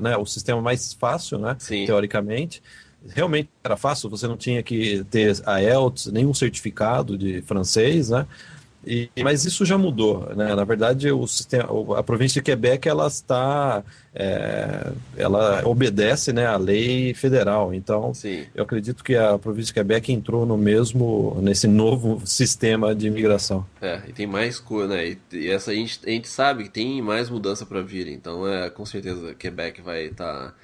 [0.00, 1.56] né, o sistema mais fácil, né?
[1.58, 1.86] Sim.
[1.86, 2.62] Teoricamente.
[3.08, 8.26] Realmente era fácil, você não tinha que ter a IELTS, nenhum certificado de francês, né?
[8.86, 10.54] E, mas isso já mudou, né?
[10.54, 16.56] Na verdade, o sistema, a província de Quebec ela está, é, ela obedece, né, à
[16.56, 17.74] lei federal.
[17.74, 18.46] Então, Sim.
[18.54, 23.66] eu acredito que a província de Quebec entrou no mesmo, nesse novo sistema de imigração.
[23.82, 25.16] É, e tem mais coisa, né?
[25.30, 28.08] E, essa a gente, a gente sabe que tem mais mudança para vir.
[28.08, 30.54] Então, é com certeza Quebec vai estar tá,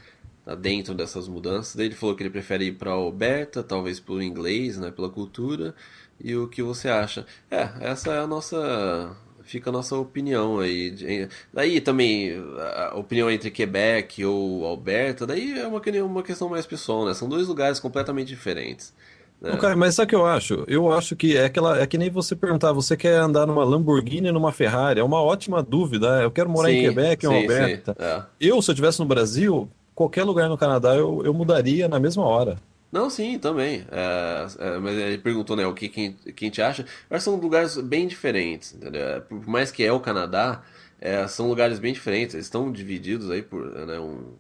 [0.47, 1.77] tá dentro dessas mudanças.
[1.79, 5.75] Ele falou que ele prefere ir para Alberta, talvez pelo inglês, né, pela cultura
[6.21, 7.27] e o que você acha.
[7.51, 9.17] É, essa é a nossa.
[9.43, 11.29] Fica a nossa opinião aí.
[11.55, 17.07] Daí também, a opinião entre Quebec ou Alberta, daí é uma, uma questão mais pessoal,
[17.07, 17.15] né?
[17.15, 18.93] São dois lugares completamente diferentes.
[19.41, 19.53] Né?
[19.77, 20.65] Mas sabe o que eu acho?
[20.67, 24.29] Eu acho que é, aquela, é que nem você perguntar, você quer andar numa Lamborghini
[24.29, 24.99] ou numa Ferrari?
[24.99, 26.23] É uma ótima dúvida.
[26.23, 27.97] Eu quero morar sim, em Quebec ou Alberta.
[27.99, 28.23] Sim, é.
[28.41, 32.25] Eu, se eu estivesse no Brasil, qualquer lugar no Canadá, eu, eu mudaria na mesma
[32.25, 32.57] hora.
[32.97, 33.87] Não, sim, também.
[33.91, 36.87] É, é, mas ele perguntou, né, o que quem, quem te acha.
[37.11, 39.03] Mas são lugares bem diferentes, entendeu?
[39.07, 40.63] É, por mais que é o Canadá,
[40.99, 42.35] é, são lugares bem diferentes.
[42.35, 44.33] Eles estão divididos aí por né, um,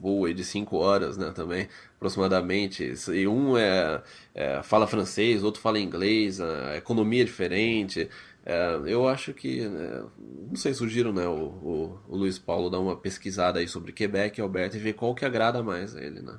[0.00, 2.94] voo aí de 5 horas, né, também, aproximadamente.
[3.12, 4.02] E um é,
[4.34, 8.10] é, fala francês, outro fala inglês, a economia é diferente.
[8.44, 9.60] É, eu acho que.
[9.68, 10.04] Né,
[10.48, 14.40] não sei, sugiro né, o, o, o, Luiz Paulo dar uma pesquisada aí sobre Quebec
[14.40, 16.38] e Alberta e ver qual que agrada mais a ele, né?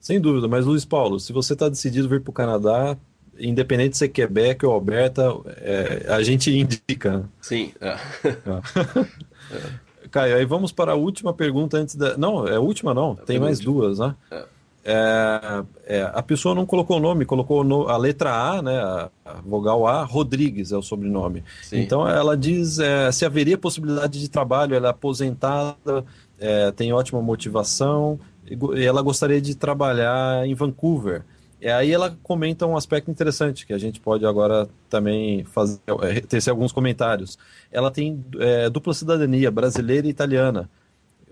[0.00, 2.96] Sem dúvida, mas Luiz Paulo, se você está decidido vir para o Canadá,
[3.38, 7.28] independente de ser Quebec ou Alberta, é, a gente indica.
[7.40, 7.72] Sim.
[7.80, 7.88] É.
[7.88, 9.06] é.
[10.10, 12.16] Caio, aí vamos para a última pergunta antes da.
[12.16, 14.14] Não, é a última não, tem mais duas, né?
[14.30, 14.44] É.
[14.82, 19.10] É, é, a pessoa não colocou o nome, colocou no, a letra A, né, a,
[19.24, 21.44] a, vogal A, Rodrigues é o sobrenome.
[21.62, 21.80] Sim.
[21.80, 26.04] Então ela diz é, se haveria possibilidade de trabalho, ela é aposentada,
[26.38, 28.18] é, tem ótima motivação,
[28.76, 31.24] ela gostaria de trabalhar em Vancouver.
[31.60, 36.20] E aí ela comenta um aspecto interessante que a gente pode agora também fazer, é,
[36.20, 37.38] ter alguns comentários.
[37.70, 40.70] Ela tem é, dupla cidadania, brasileira e italiana.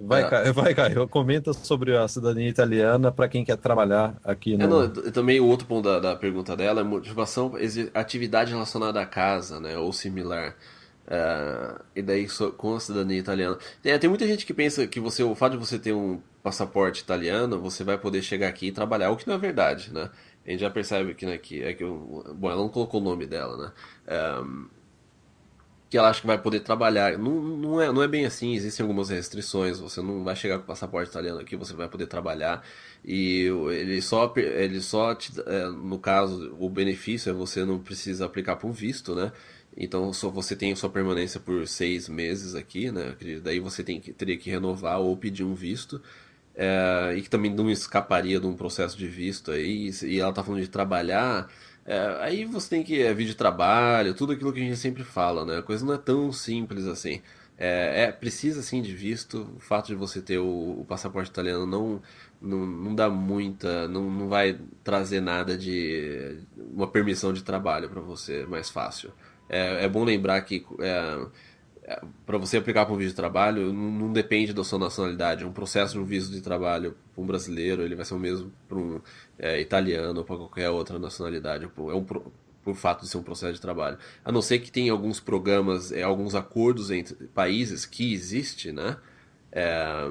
[0.01, 0.29] Vai, é.
[0.29, 4.65] Caio, vai, Caio, comenta sobre a cidadania italiana para quem quer trabalhar aqui no...
[4.65, 7.53] É, não, também o outro ponto da, da pergunta dela é motivação,
[7.95, 10.55] atividade relacionada à casa, né, ou similar.
[11.09, 13.57] Uh, e daí com a cidadania italiana.
[13.83, 17.01] Tem, tem, muita gente que pensa que você, o fato de você ter um passaporte
[17.01, 20.11] italiano, você vai poder chegar aqui e trabalhar, o que não é verdade, né?
[20.47, 23.27] A gente já percebe que, né, que é que bom, ela não colocou o nome
[23.27, 24.43] dela, né?
[24.43, 24.69] Um,
[25.91, 27.17] que ela acha que vai poder trabalhar.
[27.19, 29.81] Não, não, é, não é bem assim, existem algumas restrições.
[29.81, 32.63] Você não vai chegar com o passaporte italiano aqui, você vai poder trabalhar.
[33.05, 38.27] E ele só, ele só te, é, no caso, o benefício é você não precisa
[38.27, 39.33] aplicar para um visto, né?
[39.79, 43.15] Então só você tem sua permanência por seis meses aqui, né?
[43.43, 46.03] Daí você tem que, teria que renovar ou pedir um visto.
[46.55, 49.91] É, e que também não escaparia de um processo de visto aí.
[50.03, 51.49] E ela tá falando de trabalhar.
[51.87, 55.05] É, aí você tem que é, vir de trabalho, tudo aquilo que a gente sempre
[55.05, 55.59] fala, né?
[55.59, 57.23] A coisa não é tão simples assim.
[57.57, 59.49] É, é precisa sim de visto.
[59.57, 62.03] O fato de você ter o, o passaporte italiano não,
[62.43, 68.01] não, não dá muita, não, não vai trazer nada de uma permissão de trabalho para
[68.01, 69.13] você mais fácil.
[69.49, 71.27] É, é bom lembrar que é,
[71.85, 75.45] é para você aplicar para um visto de trabalho, não, não, depende da sua nacionalidade.
[75.45, 78.53] Um processo de um visto de trabalho para um brasileiro, ele vai ser o mesmo
[78.69, 79.01] para um
[79.39, 81.65] é, italiano ou para qualquer outra nacionalidade.
[81.65, 82.05] É um,
[82.69, 83.99] por fato de ser um processo de trabalho.
[84.23, 88.99] A não ser que tenha alguns programas, é, alguns acordos entre países que existe, né?
[89.51, 90.11] É,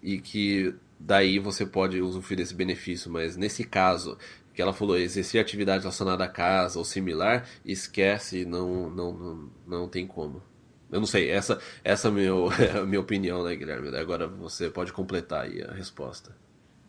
[0.00, 4.16] e que daí você pode usufruir desse benefício, mas nesse caso
[4.56, 9.88] que ela falou, exercer atividade relacionada à casa ou similar, esquece, não, não, não, não
[9.88, 10.42] tem como.
[10.90, 13.94] Eu não sei, essa, essa é, meu, é a minha opinião, né, Guilherme?
[13.94, 16.34] Agora você pode completar aí a resposta.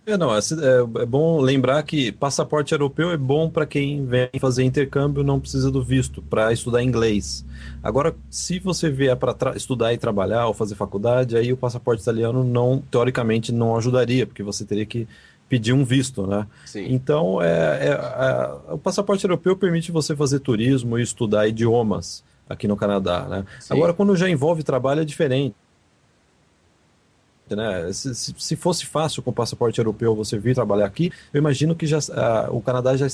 [0.06, 4.64] É, não, é, é, bom lembrar que passaporte europeu é bom para quem vem fazer
[4.64, 7.46] intercâmbio, não precisa do visto, para estudar inglês.
[7.84, 12.46] Agora, se você vier para estudar e trabalhar ou fazer faculdade, aí o passaporte italiano
[12.46, 15.06] não, teoricamente, não ajudaria, porque você teria que
[15.50, 16.48] pedir um visto, né?
[16.66, 16.88] Sim.
[16.90, 22.68] Então, é, é, é, o passaporte europeu permite você fazer turismo e estudar idiomas aqui
[22.68, 23.46] no Canadá, né?
[23.60, 23.74] Sim.
[23.74, 25.56] Agora, quando já envolve trabalho, é diferente.
[27.50, 27.94] Né?
[27.94, 31.86] Se, se, fosse fácil com o passaporte europeu você vir trabalhar aqui, eu imagino que
[31.86, 32.00] já,
[32.52, 33.08] o Canadá já,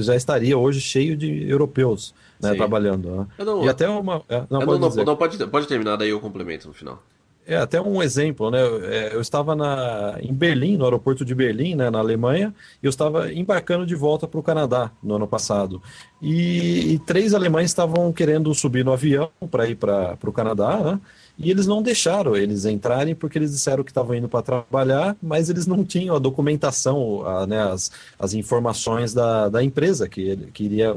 [0.00, 3.10] já estaria hoje cheio de europeus né, trabalhando.
[3.10, 3.26] Né?
[3.38, 4.22] Não, e até uma.
[4.28, 7.02] É, não, pode, não, não, pode, pode terminar, daí eu complemento no final.
[7.50, 8.60] É, até um exemplo, né?
[8.84, 12.90] É, eu estava na, em Berlim, no aeroporto de Berlim, né, na Alemanha, e eu
[12.90, 15.82] estava embarcando de volta para o Canadá no ano passado.
[16.22, 21.00] E, e, três alemães estavam querendo subir no avião para ir para o Canadá, né?
[21.36, 25.50] E eles não deixaram eles entrarem porque eles disseram que estavam indo para trabalhar, mas
[25.50, 30.52] eles não tinham a documentação, a, né, as, as informações da, da empresa que ele
[30.52, 30.96] queria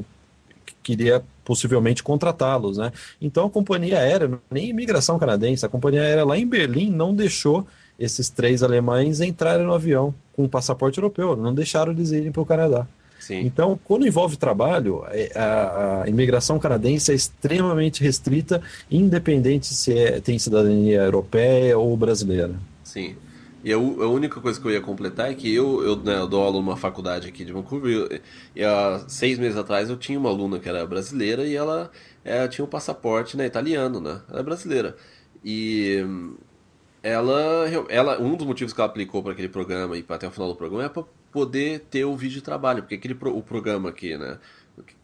[0.83, 2.91] queria possivelmente contratá-los, né?
[3.21, 7.65] Então a companhia aérea, nem imigração canadense, a companhia aérea lá em Berlim não deixou
[7.97, 12.45] esses três alemães entrarem no avião com passaporte europeu, não deixaram eles irem para o
[12.45, 12.87] Canadá.
[13.19, 13.39] Sim.
[13.45, 20.19] Então, quando envolve trabalho, é, a, a, imigração canadense é extremamente restrita, independente se é,
[20.19, 22.53] tem cidadania europeia ou brasileira.
[22.83, 23.15] Sim.
[23.63, 26.43] E a, única coisa que eu ia completar é que eu, eu, né, eu dou
[26.43, 28.21] aula numa faculdade aqui de Vancouver
[28.55, 31.89] e, e há seis meses atrás eu tinha uma aluna que era brasileira e ela,
[32.25, 34.21] ela tinha um passaporte né, italiano, né?
[34.29, 34.97] Ela é brasileira.
[35.45, 36.03] E
[37.01, 40.49] ela, ela, um dos motivos que ela aplicou para aquele programa e até o final
[40.49, 44.17] do programa é para poder ter o vídeo de trabalho, porque aquele o programa aqui,
[44.17, 44.39] né?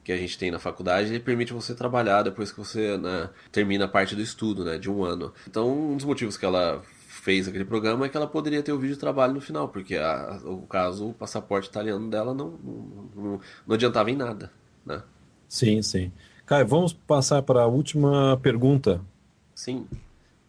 [0.04, 3.86] que a gente tem na faculdade, ele permite você trabalhar depois que você né, termina
[3.86, 5.32] a parte do estudo, né, de um ano.
[5.48, 6.82] Então, um dos motivos que ela
[7.20, 9.96] fez aquele programa é que ela poderia ter o vídeo de trabalho no final, porque
[9.96, 14.52] a, o caso, o passaporte italiano dela não, não, não, não adiantava em nada,
[14.86, 15.02] né?
[15.48, 16.12] Sim, sim.
[16.46, 19.02] Caio, vamos passar para a última pergunta.
[19.54, 19.86] Sim.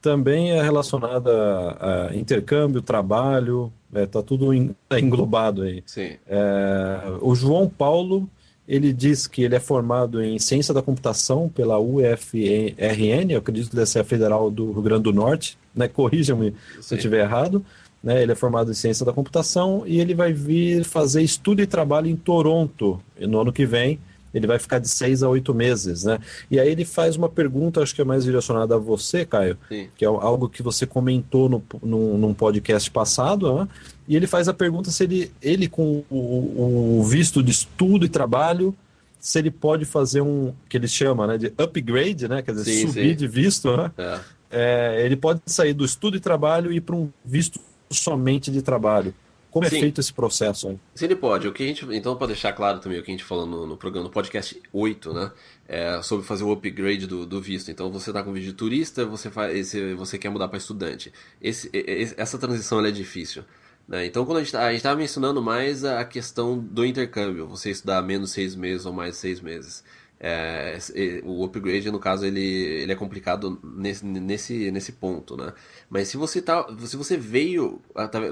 [0.01, 5.83] Também é relacionada a, intercâmbio, trabalho, está é, tudo tá englobado aí.
[5.85, 6.17] Sim.
[6.27, 8.29] É, o João Paulo
[8.71, 13.75] Ele diz que ele é formado em Ciência da Computação pela UFRN, eu acredito que
[13.75, 15.89] deve ser a Federal do Rio Grande do Norte, né?
[15.89, 17.65] Corrija-me se eu estiver errado.
[18.03, 18.23] Né?
[18.23, 22.07] Ele é formado em Ciência da Computação e ele vai vir fazer estudo e trabalho
[22.09, 24.01] em Toronto no ano que vem
[24.33, 26.19] ele vai ficar de seis a oito meses, né?
[26.51, 29.89] E aí ele faz uma pergunta, acho que é mais direcionada a você, Caio, Sim.
[29.97, 33.69] que é algo que você comentou no, no, num podcast passado, né?
[34.07, 38.09] e ele faz a pergunta se ele, ele com o, o, visto de estudo e
[38.09, 38.75] trabalho,
[39.19, 42.41] se ele pode fazer um, que ele chama, né, de upgrade, né?
[42.41, 43.17] Quer dizer, sim, subir sim.
[43.17, 43.91] de visto, né?
[43.99, 44.21] É.
[44.51, 47.61] É, ele pode sair do estudo e trabalho e ir para um visto
[47.91, 49.15] somente de trabalho.
[49.51, 49.79] Como é Sim.
[49.79, 50.79] é feito esse processo aí?
[50.95, 51.49] Sim, ele pode.
[51.49, 53.67] O que a gente, então, para deixar claro também o que a gente falou no,
[53.67, 55.33] no programa, no podcast 8, né?
[55.67, 57.71] É sobre fazer o upgrade do, do visto.
[57.71, 61.13] Então, você está com vídeo de turista, você, faz, você quer mudar para estudante.
[61.43, 61.69] Esse,
[62.17, 63.45] essa transição é difícil.
[63.89, 64.07] Né?
[64.07, 68.31] Então, quando a gente tá, estava mencionando mais a questão do intercâmbio, você estudar menos
[68.31, 69.83] seis meses ou mais seis meses.
[70.23, 70.77] É,
[71.25, 75.55] o upgrade, no caso, ele, ele é complicado nesse, nesse, nesse ponto, né?
[75.89, 77.81] Mas se você, tá, se você veio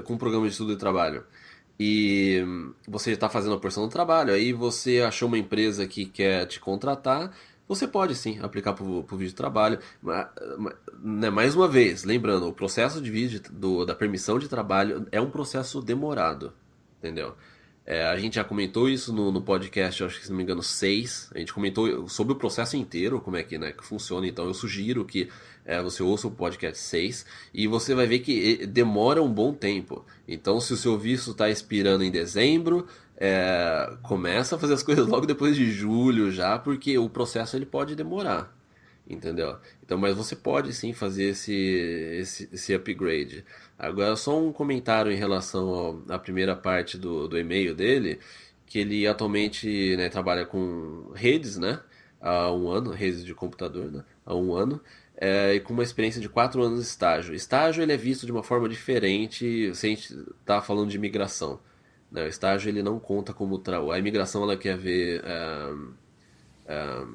[0.05, 1.23] com um programa de estudo e trabalho
[1.79, 2.45] e
[2.87, 6.59] você está fazendo a porção do trabalho, aí você achou uma empresa que quer te
[6.59, 7.33] contratar,
[7.67, 9.79] você pode sim aplicar para o vídeo de trabalho.
[10.01, 10.27] Mas,
[11.01, 15.19] né, mais uma vez, lembrando, o processo de vídeo do, da permissão de trabalho é
[15.19, 16.53] um processo demorado,
[16.99, 17.35] entendeu?
[17.89, 20.61] É, a gente já comentou isso no, no podcast, acho que se não me engano,
[20.61, 21.31] 6.
[21.33, 24.27] A gente comentou sobre o processo inteiro, como é que, né, que funciona.
[24.27, 25.27] Então eu sugiro que
[25.65, 30.05] é, você ouça o podcast 6 e você vai ver que demora um bom tempo.
[30.27, 32.85] Então, se o seu visto está expirando em dezembro,
[33.17, 37.65] é, começa a fazer as coisas logo depois de julho já, porque o processo ele
[37.65, 38.58] pode demorar
[39.09, 39.57] entendeu?
[39.83, 43.43] Então, mas você pode sim fazer esse, esse, esse upgrade.
[43.77, 48.19] Agora, só um comentário em relação à primeira parte do, do e-mail dele,
[48.65, 51.79] que ele atualmente né, trabalha com redes, né?
[52.21, 54.03] Há um ano, redes de computador, né?
[54.25, 54.79] Há um ano.
[55.17, 57.33] É, e com uma experiência de quatro anos de estágio.
[57.33, 61.59] Estágio ele é visto de uma forma diferente se a gente está falando de imigração.
[62.11, 62.23] Né?
[62.23, 63.57] O estágio ele não conta como...
[63.59, 63.79] Tra...
[63.79, 65.21] A imigração ela quer ver...
[65.25, 65.73] É,
[66.67, 67.05] é,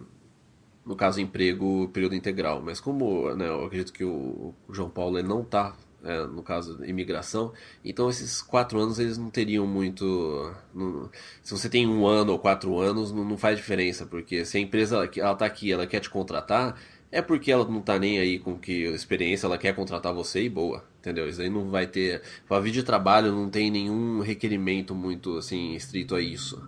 [0.84, 2.62] no caso emprego período integral.
[2.62, 6.84] Mas como né, eu acredito que o, João Paulo ele não está, é, no caso
[6.84, 7.52] imigração,
[7.84, 10.52] então esses quatro anos eles não teriam muito.
[10.74, 11.10] Não,
[11.42, 14.60] se você tem um ano ou quatro anos, não, não faz diferença, porque se a
[14.60, 16.76] empresa ela está aqui, ela quer te contratar,
[17.10, 20.48] é porque ela não está nem aí com que experiência, ela quer contratar você e
[20.48, 21.28] boa, entendeu?
[21.28, 22.22] Isso aí não vai ter.
[22.50, 26.62] A vídeo de trabalho não tem nenhum requerimento muito assim estrito a isso.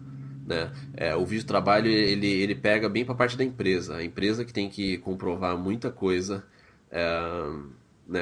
[0.46, 0.72] Né?
[0.96, 3.96] É, o vídeo de trabalho ele, ele pega bem para a parte da empresa.
[3.96, 6.44] A empresa que tem que comprovar muita coisa,
[6.90, 7.02] é,
[8.06, 8.20] né?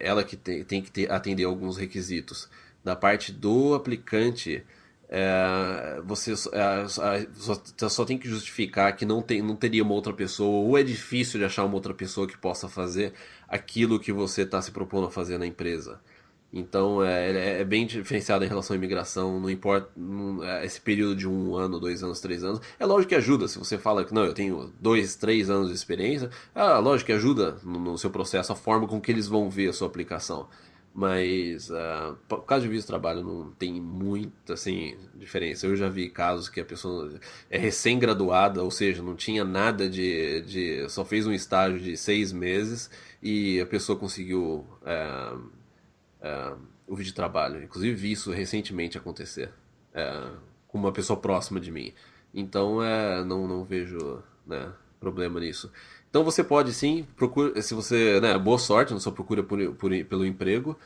[0.00, 2.48] ela que tem, tem que ter, atender alguns requisitos.
[2.82, 4.64] Da parte do aplicante,
[5.06, 6.88] é, você é,
[7.34, 10.82] só, só, tem que justificar que não, tem, não teria uma outra pessoa, ou é
[10.82, 13.12] difícil de achar uma outra pessoa que possa fazer
[13.46, 16.00] aquilo que você está se propondo a fazer na empresa.
[16.52, 21.14] Então é, é, bem diferenciado em relação à imigração, não importa não, é, esse período
[21.14, 22.60] de um ano, dois anos, três anos.
[22.78, 25.74] É lógico que ajuda, se você fala que não, eu tenho dois, três anos de
[25.74, 29.48] experiência, é lógico que ajuda no, no, seu processo, a forma com que eles vão
[29.48, 30.48] ver a sua aplicação.
[30.92, 35.64] Mas uh, por causa de visto de trabalho não tem muita assim, diferença.
[35.68, 37.14] Eu já vi casos que a pessoa
[37.48, 40.88] é recém-graduada, ou seja, não tinha nada de, de.
[40.88, 42.90] só fez um estágio de seis meses
[43.22, 44.66] e a pessoa conseguiu.
[44.82, 45.59] Uh,
[46.20, 46.54] é,
[46.86, 47.62] o vídeo de trabalho.
[47.62, 49.52] Inclusive vi isso recentemente acontecer
[49.94, 50.28] é,
[50.66, 51.92] com uma pessoa próxima de mim.
[52.34, 55.70] Então é, não, não vejo né, problema nisso.
[56.08, 60.04] Então você pode sim, procura, se você, né, boa sorte na sua procura por, por,
[60.04, 60.76] pelo emprego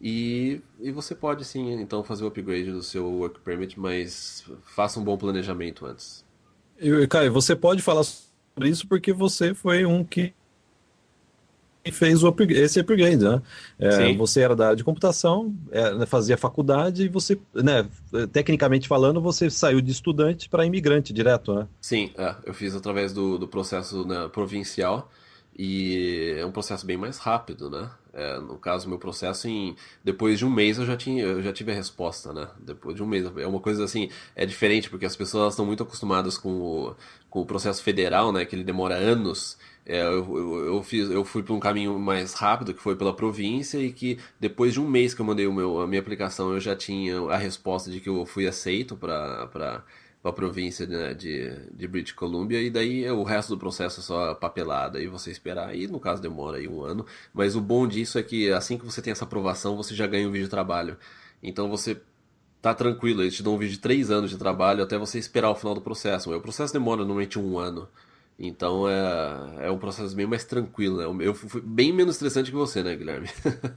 [0.00, 5.00] e, e você pode sim então fazer o upgrade do seu work permit, mas faça
[5.00, 6.24] um bom planejamento antes.
[6.78, 10.34] E, Caio, você pode falar sobre isso porque você foi um que
[11.92, 13.42] fez o upgrade, esse upgrade, né?
[13.78, 17.86] É, você era da área de computação, é, né, fazia faculdade e você, né,
[18.32, 21.66] tecnicamente falando, você saiu de estudante para imigrante direto, né?
[21.80, 25.10] Sim, é, eu fiz através do, do processo né, provincial
[25.56, 27.88] e é um processo bem mais rápido, né?
[28.12, 31.52] É, no caso, meu processo, em depois de um mês eu já, tinha, eu já
[31.52, 32.48] tive a resposta, né?
[32.60, 33.24] Depois de um mês.
[33.36, 36.96] É uma coisa assim, é diferente, porque as pessoas estão muito acostumadas com o,
[37.28, 38.44] com o processo federal, né?
[38.44, 39.58] Que ele demora anos.
[39.86, 43.14] É, eu, eu, eu, fiz, eu fui para um caminho mais rápido, que foi pela
[43.14, 46.52] província, e que depois de um mês que eu mandei o meu, a minha aplicação,
[46.54, 49.84] eu já tinha a resposta de que eu fui aceito para
[50.24, 54.34] a província né, de, de British Columbia, e daí o resto do processo é só
[54.34, 57.04] papelada, e você esperar, e no caso demora aí um ano.
[57.34, 60.26] Mas o bom disso é que assim que você tem essa aprovação, você já ganha
[60.26, 60.96] um vídeo de trabalho.
[61.42, 62.00] Então você
[62.62, 65.50] tá tranquilo, eles te dão um vídeo de três anos de trabalho até você esperar
[65.50, 66.34] o final do processo.
[66.34, 67.86] O processo demora normalmente um ano.
[68.38, 71.24] Então é, é um processo bem mais tranquilo, né?
[71.24, 73.28] Eu fui bem menos estressante que você, né, Guilherme?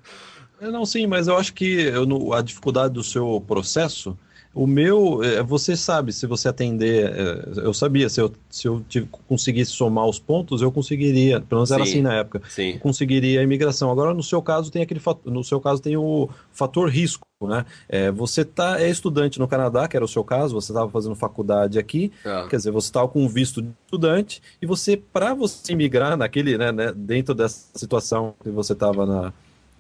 [0.59, 4.17] É, não, sim, mas eu acho que eu, a dificuldade do seu processo
[4.57, 8.83] o meu, é, você sabe, se você atender, é, eu sabia, se eu, se eu
[9.27, 12.79] conseguisse somar os pontos, eu conseguiria, pelo menos era assim na época, sim.
[12.79, 13.91] conseguiria a imigração.
[13.91, 17.65] Agora, no seu caso, tem aquele no seu caso tem o fator risco, né?
[17.87, 21.15] É, você tá, é estudante no Canadá, que era o seu caso, você estava fazendo
[21.15, 22.47] faculdade aqui, ah.
[22.49, 26.71] quer dizer, você estava com visto de estudante, e você, para você imigrar naquele, né,
[26.71, 29.33] né, dentro dessa situação que você estava na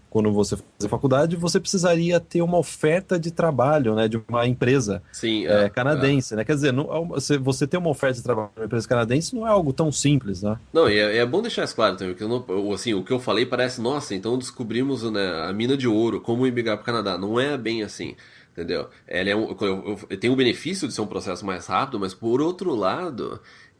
[0.09, 5.01] quando você fazer faculdade, você precisaria ter uma oferta de trabalho, né, de uma empresa
[5.11, 6.37] Sim, é, é, canadense, é.
[6.37, 6.45] né?
[6.45, 7.09] Quer dizer, não,
[7.41, 10.41] você ter uma oferta de trabalho de uma empresa canadense não é algo tão simples,
[10.41, 10.57] né?
[10.71, 13.19] Não, e é, é bom deixar isso claro também, porque não, assim, o que eu
[13.19, 17.17] falei parece, nossa, então descobrimos né, a mina de ouro, como emigrar para o Canadá.
[17.17, 18.15] Não é bem assim
[18.57, 18.89] entendeu?
[19.07, 22.15] Ela é um, eu, eu, tem o benefício de ser um processo mais rápido, mas
[22.15, 23.39] por outro lado,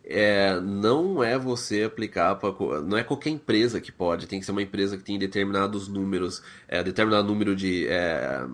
[0.09, 2.81] é, não é você aplicar para.
[2.81, 6.41] Não é qualquer empresa que pode, tem que ser uma empresa que tem determinados números,
[6.67, 8.45] é, determinado número de é,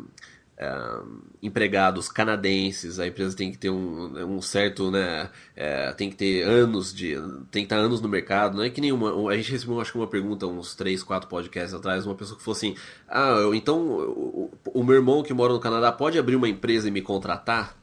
[0.57, 0.99] é
[1.43, 5.29] empregados canadenses, a empresa tem que ter um, um certo, né?
[5.55, 7.15] É, tem que ter anos de.
[7.51, 8.57] tem que estar anos no mercado.
[8.57, 9.29] Não é que nenhuma.
[9.29, 12.43] A gente recebeu, acho que uma pergunta uns 3, 4 podcasts atrás, uma pessoa que
[12.43, 12.75] falou assim:
[13.07, 16.91] Ah, então o, o meu irmão que mora no Canadá pode abrir uma empresa e
[16.91, 17.82] me contratar?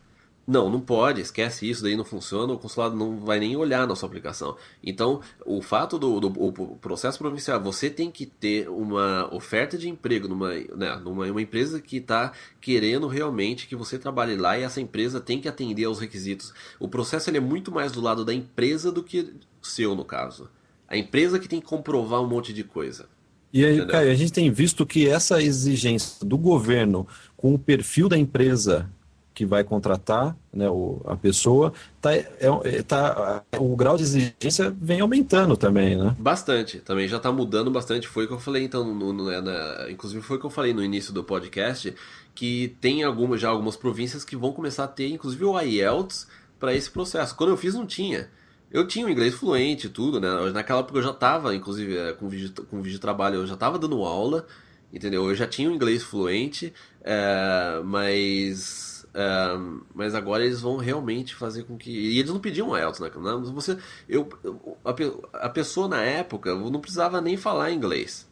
[0.51, 3.95] Não, não pode, esquece isso, daí não funciona, o consulado não vai nem olhar na
[3.95, 4.57] sua aplicação.
[4.83, 10.27] Então, o fato do, do processo provincial, você tem que ter uma oferta de emprego
[10.27, 14.81] numa, né, numa uma empresa que está querendo realmente que você trabalhe lá e essa
[14.81, 16.53] empresa tem que atender aos requisitos.
[16.81, 19.33] O processo ele é muito mais do lado da empresa do que
[19.63, 20.51] seu, no caso.
[20.89, 23.07] A empresa que tem que comprovar um monte de coisa.
[23.53, 28.09] E aí, Caio, a gente tem visto que essa exigência do governo com o perfil
[28.09, 28.91] da empresa
[29.41, 32.29] que vai contratar né, o, a pessoa, tá, é,
[32.65, 36.15] é, tá, o grau de exigência vem aumentando também, né?
[36.19, 38.07] Bastante, também já está mudando bastante.
[38.07, 40.51] Foi o que eu falei, então, no, no, né, na, inclusive foi o que eu
[40.51, 41.95] falei no início do podcast,
[42.35, 46.27] que tem algumas, já algumas províncias que vão começar a ter, inclusive, o IELTS
[46.59, 47.35] para esse processo.
[47.35, 48.29] Quando eu fiz, não tinha.
[48.71, 50.29] Eu tinha o inglês fluente e tudo, né?
[50.53, 53.55] Naquela época eu já estava, inclusive, é, com vídeo, com vídeo de trabalho, eu já
[53.55, 54.47] estava dando aula,
[54.93, 55.27] entendeu?
[55.31, 58.90] Eu já tinha o inglês fluente, é, mas
[59.95, 61.91] mas agora eles vão realmente fazer com que.
[61.91, 63.11] E eles não pediam IELTS, né?
[63.53, 63.77] Você,
[64.09, 64.29] eu,
[64.85, 68.29] a, a pessoa na época não precisava nem falar inglês.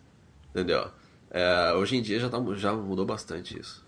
[0.51, 0.89] Entendeu?
[1.31, 3.87] É, hoje em dia já, tá, já mudou bastante isso.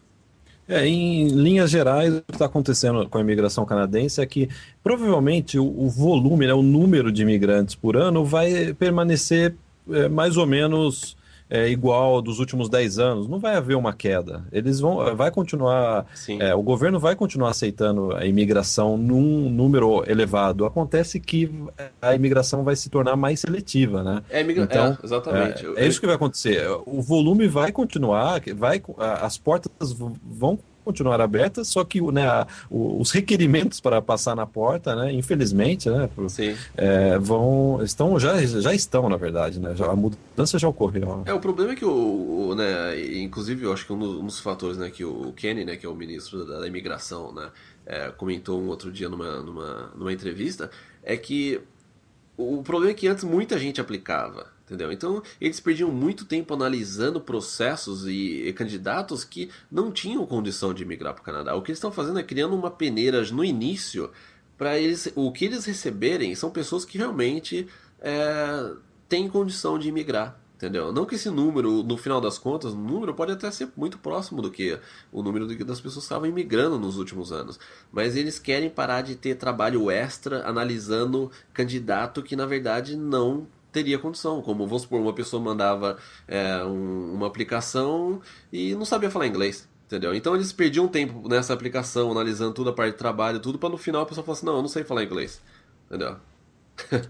[0.69, 4.49] É, em linhas gerais, o que está acontecendo com a imigração canadense é que
[4.85, 9.57] provavelmente o, o volume, né, o número de imigrantes por ano vai permanecer
[9.91, 11.17] é, mais ou menos
[11.51, 14.45] é, igual dos últimos 10 anos, não vai haver uma queda.
[14.53, 16.07] Eles vão, vai continuar,
[16.39, 20.65] é, o governo vai continuar aceitando a imigração num número elevado.
[20.65, 21.51] Acontece que
[22.01, 24.23] a imigração vai se tornar mais seletiva, né?
[24.31, 24.63] É, imigra...
[24.63, 25.67] então, é, exatamente.
[25.77, 26.65] É, é isso que vai acontecer.
[26.87, 28.81] O volume vai continuar, vai,
[29.21, 30.59] as portas vão
[30.91, 36.11] continuar abertas, só que né, a, os requerimentos para passar na porta, né, infelizmente, né,
[36.77, 41.23] é, vão, estão, já, já estão, na verdade, né, já, a mudança já ocorreu.
[41.27, 44.27] É, o problema é que, o, o né, inclusive, eu acho que um dos, um
[44.27, 47.51] dos, fatores né, que o Kenny, né, que é o ministro da, da imigração, né,
[47.87, 50.71] é, comentou um outro dia numa, numa, numa entrevista,
[51.03, 51.61] é que
[52.37, 54.93] o problema é que antes muita gente aplicava, Entendeu?
[54.93, 60.85] Então, eles perdiam muito tempo analisando processos e, e candidatos que não tinham condição de
[60.85, 61.57] migrar para o Canadá.
[61.57, 64.13] O que eles estão fazendo é criando uma peneira no início
[64.57, 65.13] para eles.
[65.17, 67.67] O que eles receberem são pessoas que realmente
[68.01, 68.75] é,
[69.09, 70.39] têm condição de imigrar.
[70.55, 70.93] Entendeu?
[70.93, 74.41] Não que esse número, no final das contas, o número pode até ser muito próximo
[74.41, 74.79] do que
[75.11, 77.59] o número das pessoas que estavam imigrando nos últimos anos.
[77.91, 83.99] Mas eles querem parar de ter trabalho extra analisando candidato que na verdade não teria
[83.99, 84.43] condição.
[84.43, 88.21] Como, vamos supor, uma pessoa mandava é, um, uma aplicação
[88.53, 89.69] e não sabia falar inglês.
[89.87, 90.15] Entendeu?
[90.15, 93.77] Então eles perdiam tempo nessa aplicação, analisando toda a parte de trabalho, tudo, para no
[93.77, 95.41] final a pessoa falar assim: não, eu não sei falar inglês.
[95.87, 96.17] Entendeu?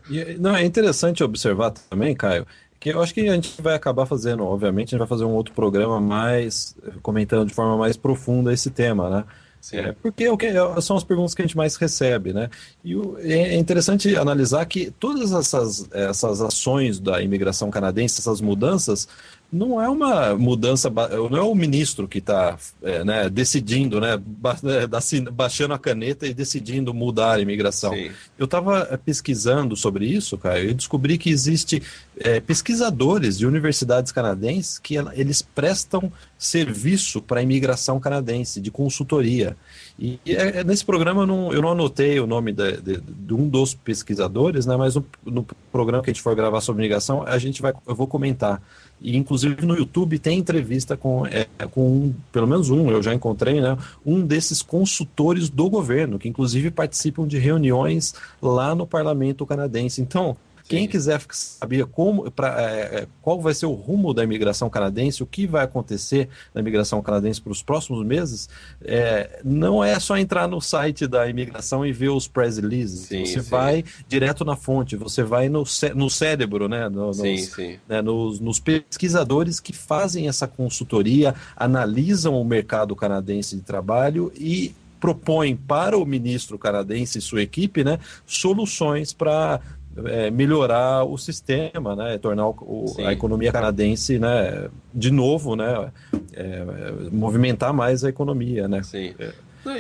[0.09, 2.47] e, não, é interessante observar também, Caio,
[2.81, 5.33] que eu acho que a gente vai acabar fazendo, obviamente, a gente vai fazer um
[5.33, 9.25] outro programa mais comentando de forma mais profunda esse tema, né?
[9.73, 12.49] É, porque é é, são as perguntas que a gente mais recebe, né?
[12.83, 19.07] E o, é interessante analisar que todas essas, essas ações da imigração canadense, essas mudanças,
[19.53, 25.31] não é uma mudança, não é o ministro que está é, né, decidindo, né, é,
[25.31, 27.93] baixando a caneta e decidindo mudar a imigração.
[27.93, 28.11] Sim.
[28.39, 31.83] Eu estava é, pesquisando sobre isso, cara, e descobri que existe
[32.19, 39.57] é, pesquisadores de universidades canadenses que eles prestam serviço para a imigração canadense, de consultoria.
[39.99, 43.49] E é, nesse programa eu não, eu não anotei o nome de, de, de um
[43.49, 47.37] dos pesquisadores, né, mas no, no, programa que a gente for gravar sobre imigração, a
[47.37, 48.63] gente vai, eu vou comentar
[49.01, 53.15] e inclusive no YouTube tem entrevista com, é, com um, pelo menos um, eu já
[53.15, 53.77] encontrei, né?
[54.05, 60.03] Um desses consultores do governo, que inclusive participam de reuniões lá no parlamento canadense.
[60.03, 60.37] Então,
[60.71, 65.21] quem quiser saber como, pra, é, é, qual vai ser o rumo da imigração canadense,
[65.21, 68.49] o que vai acontecer na imigração canadense para os próximos meses,
[68.81, 73.07] é, não é só entrar no site da imigração e ver os press releases.
[73.07, 73.51] Sim, você sim.
[73.51, 75.65] vai direto na fonte, você vai no,
[75.97, 82.41] no cérebro, né, no, nos, sim, né nos, nos, pesquisadores que fazem essa consultoria, analisam
[82.41, 87.99] o mercado canadense de trabalho e propõem para o ministro canadense e sua equipe né,
[88.27, 89.61] soluções para
[90.05, 95.93] é, melhorar o sistema, né, tornar o, a economia canadense, né, de novo, né,
[96.33, 96.65] é,
[97.11, 98.83] movimentar mais a economia, né.
[98.83, 99.15] Sim.
[99.19, 99.33] É.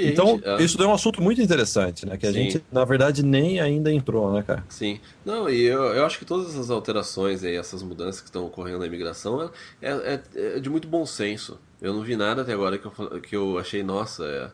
[0.02, 0.60] Então, gente, uh...
[0.60, 2.16] isso é um assunto muito interessante, né?
[2.16, 2.42] Que a Sim.
[2.42, 4.62] gente, na verdade, nem ainda entrou, né, cara?
[4.68, 5.00] Sim.
[5.24, 8.80] Não, e eu, eu acho que todas essas alterações aí, essas mudanças que estão ocorrendo
[8.80, 9.50] na imigração,
[9.80, 11.58] é, é, é de muito bom senso.
[11.80, 14.50] Eu não vi nada até agora que eu, que eu achei, nossa, é,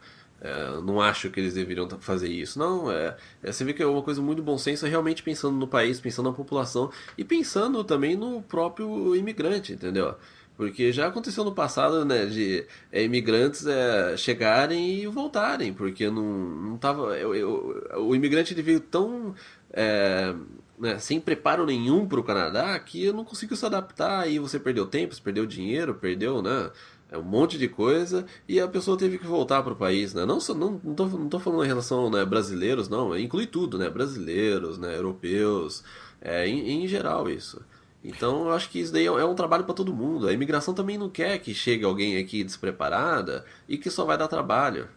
[0.47, 2.59] é, não acho que eles deveriam fazer isso.
[2.59, 5.57] Não, é, é, você vê que é uma coisa muito bom senso, é realmente pensando
[5.57, 10.15] no país, pensando na população e pensando também no próprio imigrante, entendeu?
[10.57, 16.23] Porque já aconteceu no passado, né, de é, imigrantes é, chegarem e voltarem, porque não,
[16.23, 17.17] não tava.
[17.19, 19.35] Eu, eu, o imigrante ele veio tão.
[19.73, 20.35] É,
[20.79, 24.87] né, sem preparo nenhum para o Canadá que não conseguiu se adaptar e você perdeu
[24.87, 26.71] tempo, você perdeu dinheiro, perdeu, né?
[27.11, 30.25] É um monte de coisa e a pessoa teve que voltar para o país, né?
[30.25, 33.89] Não, não, não, tô, não tô falando em relação né, brasileiros, não, inclui tudo, né?
[33.89, 34.97] Brasileiros, né?
[34.97, 35.85] Europeus,
[36.21, 37.63] é, em, em geral isso.
[38.03, 40.29] Então eu acho que isso daí é um é trabalho para todo mundo.
[40.29, 44.29] A imigração também não quer que chegue alguém aqui despreparada e que só vai dar
[44.29, 44.89] trabalho,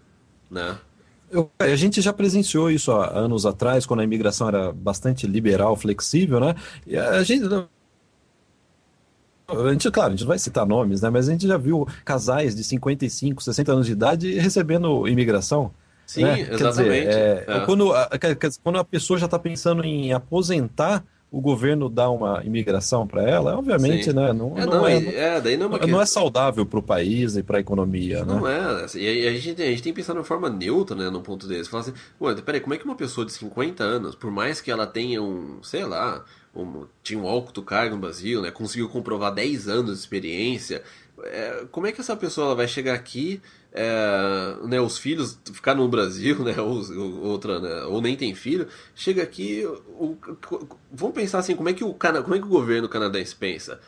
[0.50, 0.78] né?
[1.32, 5.76] Eu, a gente já presenciou isso há anos atrás, quando a imigração era bastante liberal,
[5.76, 6.56] flexível, né?
[6.88, 7.48] E a gente
[9.50, 11.10] a gente, claro, a gente não vai citar nomes, né?
[11.10, 15.72] Mas a gente já viu casais de 55, 60 anos de idade recebendo imigração.
[16.06, 16.42] Sim, né?
[16.42, 17.08] exatamente.
[17.08, 17.60] Dizer, é, é.
[17.66, 18.10] Quando, a,
[18.64, 23.56] quando a pessoa já está pensando em aposentar, o governo dá uma imigração para ela,
[23.56, 24.14] obviamente, Sim.
[24.14, 24.34] né?
[24.34, 27.36] Não é, não, não, é, é, daí não, é não é saudável para o país
[27.38, 28.42] e para a economia, não né?
[28.42, 28.84] Não é.
[28.86, 31.10] Assim, e a gente, a gente tem que pensar de uma forma neutra, né?
[31.10, 31.70] No ponto desse.
[31.70, 34.72] Falar assim, ué, peraí, como é que uma pessoa de 50 anos, por mais que
[34.72, 36.26] ela tenha um, sei lá,
[36.56, 38.52] um, tinha um alto cargo no Brasil, né?
[38.52, 40.84] Conseguiu comprovar 10 anos de experiência.
[41.24, 43.42] É, como é que essa pessoa vai chegar aqui,
[43.74, 48.68] é, né, os filhos ficaram no Brasil, né, ou, outra, né, ou nem tem filho,
[48.96, 50.16] chega aqui, o,
[50.92, 53.82] vamos pensar assim, como é que o como é que o governo canadense pensa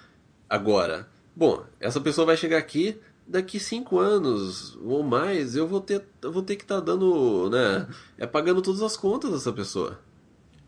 [0.50, 1.08] agora?
[1.34, 6.34] Bom, essa pessoa vai chegar aqui, daqui cinco anos ou mais, eu vou ter, eu
[6.34, 7.88] vou ter que estar tá dando, né,
[8.18, 9.98] é pagando todas as contas dessa pessoa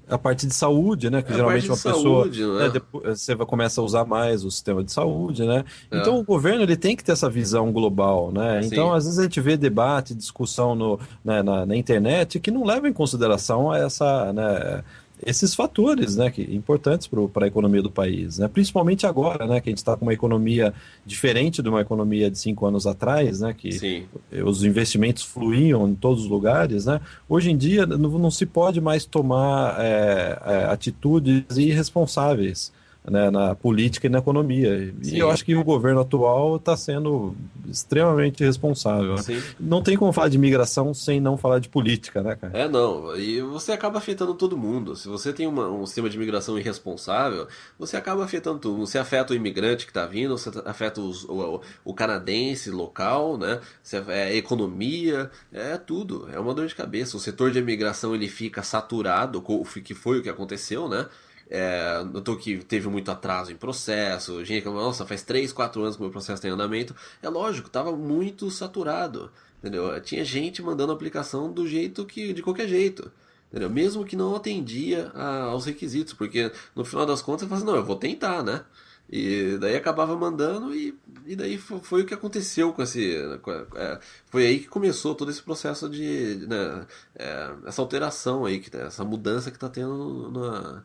[0.08, 1.22] a parte de saúde, né?
[1.22, 4.92] Que é geralmente uma pessoa né, depois, você começa a usar mais o sistema de
[4.92, 5.64] saúde, né?
[5.90, 6.00] É.
[6.00, 8.62] Então o governo ele tem que ter essa visão global, né?
[8.62, 8.70] Sim.
[8.70, 12.64] Então às vezes a gente vê debate, discussão no, né, na, na, internet que não
[12.64, 14.84] leva em consideração essa, né,
[15.26, 19.70] esses fatores, né, que importantes para a economia do país, né, principalmente agora, né, que
[19.70, 20.74] a gente está com uma economia
[21.06, 24.06] diferente de uma economia de cinco anos atrás, né, que Sim.
[24.46, 28.80] os investimentos fluíam em todos os lugares, né, hoje em dia não, não se pode
[28.80, 32.72] mais tomar é, é, atitudes irresponsáveis,
[33.10, 34.94] né, na política e na economia.
[35.02, 35.16] Sim.
[35.16, 37.36] E eu acho que o governo atual está sendo
[37.68, 39.18] extremamente responsável.
[39.18, 39.42] Sim.
[39.60, 42.58] Não tem como falar de imigração sem não falar de política, né, cara?
[42.58, 43.16] É, não.
[43.16, 44.96] E você acaba afetando todo mundo.
[44.96, 47.48] Se você tem uma, um sistema de imigração irresponsável,
[47.78, 48.86] você acaba afetando tudo.
[48.86, 53.60] Você afeta o imigrante que está vindo, você afeta os, o, o, canadense local, né?
[53.82, 56.30] Você, é a economia, é tudo.
[56.32, 57.18] É uma dor de cabeça.
[57.18, 59.44] O setor de imigração ele fica saturado,
[59.84, 61.06] que foi o que aconteceu, né?
[61.50, 66.02] É, notou que teve muito atraso em processo, gente, nossa, faz 3, 4 anos que
[66.02, 66.96] o meu processo tem andamento.
[67.22, 70.00] É lógico, estava muito saturado, entendeu?
[70.02, 73.12] Tinha gente mandando aplicação do jeito que, de qualquer jeito.
[73.54, 73.70] Entendeu?
[73.70, 77.68] Mesmo que não atendia a, aos requisitos, porque no final das contas você fala assim,
[77.68, 78.66] não, eu vou tentar, né?
[79.10, 83.16] E daí acabava mandando e, e daí foi, foi o que aconteceu com esse.
[83.44, 86.48] Com, é, foi aí que começou todo esse processo de.
[86.48, 90.84] Né, é, essa alteração aí, que, essa mudança que está tendo na,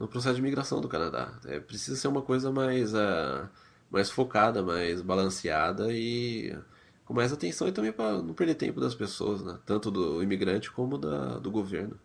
[0.00, 1.30] no processo de migração do Canadá.
[1.44, 3.46] É, precisa ser uma coisa mais, uh,
[3.90, 6.56] mais focada, mais balanceada e
[7.04, 9.58] com mais atenção e também para não perder tempo das pessoas, né?
[9.66, 11.98] Tanto do imigrante como da, do governo.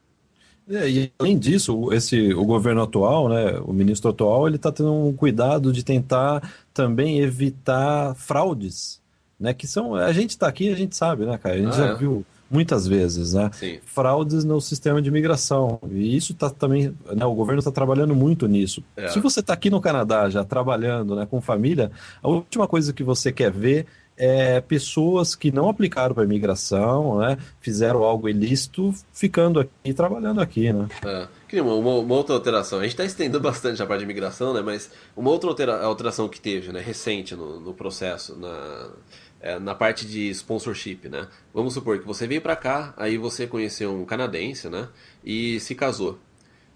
[0.67, 4.91] É, e além disso, esse, o governo atual, né, o ministro atual, ele está tendo
[4.91, 8.99] um cuidado de tentar também evitar fraudes,
[9.39, 11.77] né, que são, a gente está aqui, a gente sabe, né, cara, a gente ah,
[11.77, 11.95] já é?
[11.95, 13.79] viu muitas vezes, né, Sim.
[13.85, 18.47] fraudes no sistema de imigração, e isso está também, né, o governo está trabalhando muito
[18.47, 18.83] nisso.
[18.95, 19.07] É.
[19.09, 21.91] Se você está aqui no Canadá já trabalhando, né, com família,
[22.21, 23.87] a última coisa que você quer ver
[24.17, 30.71] é, pessoas que não aplicaram para imigração, né, fizeram algo ilícito, ficando aqui, trabalhando aqui,
[30.71, 30.87] né?
[31.05, 31.27] É.
[31.61, 34.91] Uma, uma, outra alteração, a gente está estendendo bastante a parte de imigração, né, mas
[35.15, 38.89] uma outra altera, alteração que teve, né, recente no, no processo, na,
[39.45, 41.27] é, na parte de sponsorship, né?
[41.53, 44.89] Vamos supor que você veio para cá, aí você conheceu um canadense, né,
[45.23, 46.17] e se casou.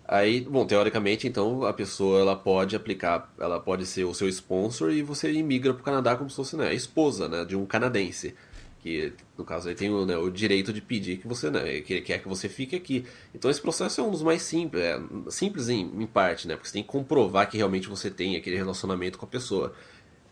[0.08, 4.92] Aí, bom, teoricamente, então, a pessoa ela pode aplicar, ela pode ser o seu sponsor
[4.92, 7.66] e você imigra para o Canadá como se fosse né, a esposa né, de um
[7.66, 8.36] canadense.
[8.82, 11.94] Que, no caso, ele tem o, né, o direito de pedir que você, né, que
[11.94, 13.06] ele quer que você fique aqui.
[13.36, 15.00] Então, esse processo é um dos mais simples, é,
[15.30, 18.56] simples em, em, parte, né, porque você tem que comprovar que realmente você tem aquele
[18.58, 19.74] relacionamento com a pessoa.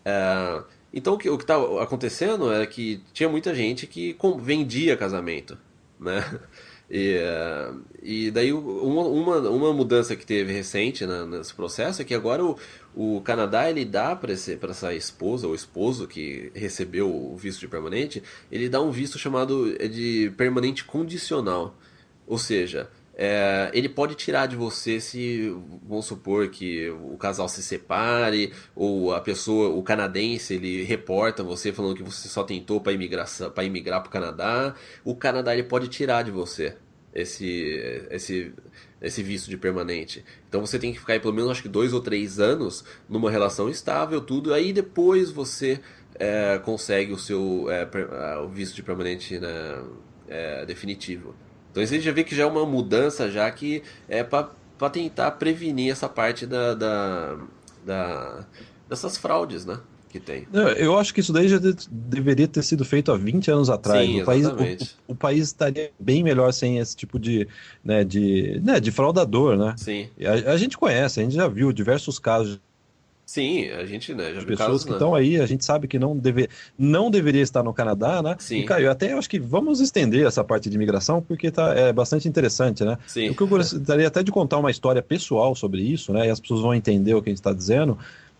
[0.04, 0.62] É,
[0.92, 5.58] então, o que está acontecendo é que tinha muita gente que vendia casamento,
[5.98, 6.24] né?
[6.90, 12.04] E, uh, e daí uma, uma, uma, mudança que teve recente na, nesse processo é
[12.04, 12.56] que agora o,
[12.96, 18.22] o Canadá ele dá para essa esposa ou esposo que recebeu o visto de permanente,
[18.50, 21.76] ele dá um visto chamado de permanente condicional.
[22.26, 22.88] Ou seja,
[23.20, 25.52] é, ele pode tirar de você se,
[25.82, 31.72] vamos supor que o casal se separe, ou a pessoa, o canadense, ele reporta você
[31.72, 32.92] falando que você só tentou para
[33.52, 34.74] para imigrar para o Canadá.
[35.04, 36.76] O Canadá ele pode tirar de você
[37.12, 38.52] esse, esse,
[39.02, 40.24] esse visto de permanente.
[40.48, 43.32] Então você tem que ficar aí pelo menos acho que dois ou três anos numa
[43.32, 44.54] relação estável, tudo.
[44.54, 45.80] Aí depois você
[46.14, 47.84] é, consegue o seu é,
[48.38, 49.82] o visto de permanente né,
[50.28, 51.34] é, definitivo.
[51.70, 54.50] Então você já vê que já é uma mudança já que é para
[54.92, 57.36] tentar prevenir essa parte da, da,
[57.84, 58.46] da,
[58.88, 59.78] dessas fraudes, né?
[60.08, 60.48] Que tem.
[60.78, 64.06] Eu acho que isso daí já de, deveria ter sido feito há 20 anos atrás.
[64.06, 67.46] Sim, o, país, o, o, país estaria bem melhor sem esse tipo de,
[67.84, 69.74] né, de, né, de fraudador, né?
[69.76, 70.08] Sim.
[70.24, 72.58] A, a, gente conhece, a gente já viu diversos casos
[73.28, 75.18] Sim, a gente, né, já viu pessoas casos, que estão né?
[75.18, 76.48] aí, a gente sabe que não, deve,
[76.78, 78.34] não deveria estar no Canadá, né?
[78.38, 78.60] Sim.
[78.60, 82.26] E, Caio, até acho que vamos estender essa parte de imigração, porque tá, é bastante
[82.26, 82.96] interessante, né?
[83.06, 83.28] Sim.
[83.28, 86.26] O que eu gostaria até de contar uma história pessoal sobre isso, né?
[86.26, 87.98] E as pessoas vão entender o que a gente está dizendo,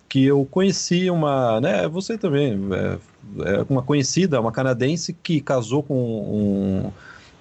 [0.09, 1.87] que eu conheci uma, né?
[1.87, 6.91] Você também, é, é uma conhecida, uma canadense que casou com um,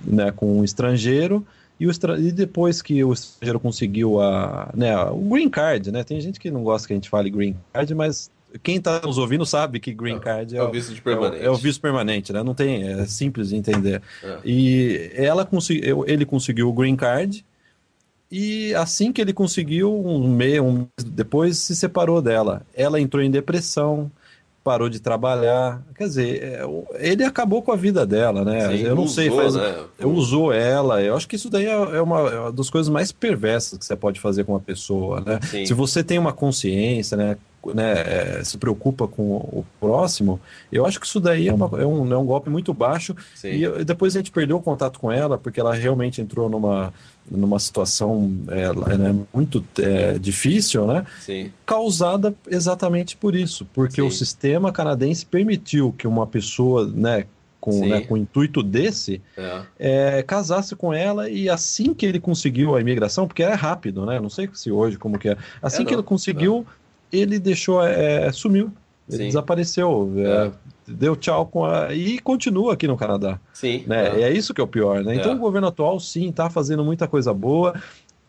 [0.05, 1.47] né, com um estrangeiro
[1.79, 6.03] e, o, e depois que o estrangeiro conseguiu a, né, o green card, né?
[6.03, 8.31] Tem gente que não gosta que a gente fale green card, mas
[8.63, 11.43] quem está nos ouvindo sabe que green card é, é o visto de permanente.
[11.43, 12.43] É o, é o, visto permanente, né?
[12.43, 14.01] Não tem, é simples de entender.
[14.23, 14.39] É.
[14.43, 17.45] E ela conseguiu, ele conseguiu o green card
[18.31, 22.65] e assim que ele conseguiu um mês, um mês depois se separou dela.
[22.73, 24.11] Ela entrou em depressão,
[24.67, 25.81] parou de trabalhar.
[25.95, 26.65] Quer dizer, é,
[26.99, 28.67] ele acabou com a vida dela, né?
[28.67, 29.77] Sim, eu não usou, sei, faz, né?
[30.03, 31.01] usou ela.
[31.01, 33.85] Eu acho que isso daí é, é uma, é uma das coisas mais perversas que
[33.85, 35.39] você pode fazer com uma pessoa, né?
[35.41, 35.65] Sim.
[35.65, 37.37] Se você tem uma consciência, né?
[37.73, 40.39] Né, se preocupa com o próximo,
[40.71, 43.15] eu acho que isso daí é, uma, é, um, é um golpe muito baixo.
[43.35, 43.49] Sim.
[43.49, 46.93] E depois a gente perdeu o contato com ela, porque ela realmente entrou numa,
[47.29, 51.05] numa situação é, né, muito é, difícil, né?
[51.19, 51.51] Sim.
[51.65, 54.07] Causada exatamente por isso, porque Sim.
[54.07, 57.25] o sistema canadense permitiu que uma pessoa, né,
[57.59, 59.61] com, né, com o intuito desse, é.
[59.77, 64.19] É, casasse com ela e assim que ele conseguiu a imigração, porque é rápido, né?
[64.21, 65.37] Não sei se hoje como que é.
[65.61, 66.65] Assim é, que ele conseguiu,
[67.11, 68.71] ele deixou, é, sumiu.
[69.09, 69.25] Ele Sim.
[69.27, 70.11] desapareceu.
[70.17, 70.51] É,
[70.85, 71.93] deu tchau com a.
[71.93, 73.39] E continua aqui no Canadá.
[73.53, 73.83] Sim.
[73.87, 74.19] Né?
[74.19, 74.23] É.
[74.23, 75.15] é isso que é o pior, né?
[75.15, 75.35] Então é.
[75.35, 77.73] o governo atual, sim, está fazendo muita coisa boa.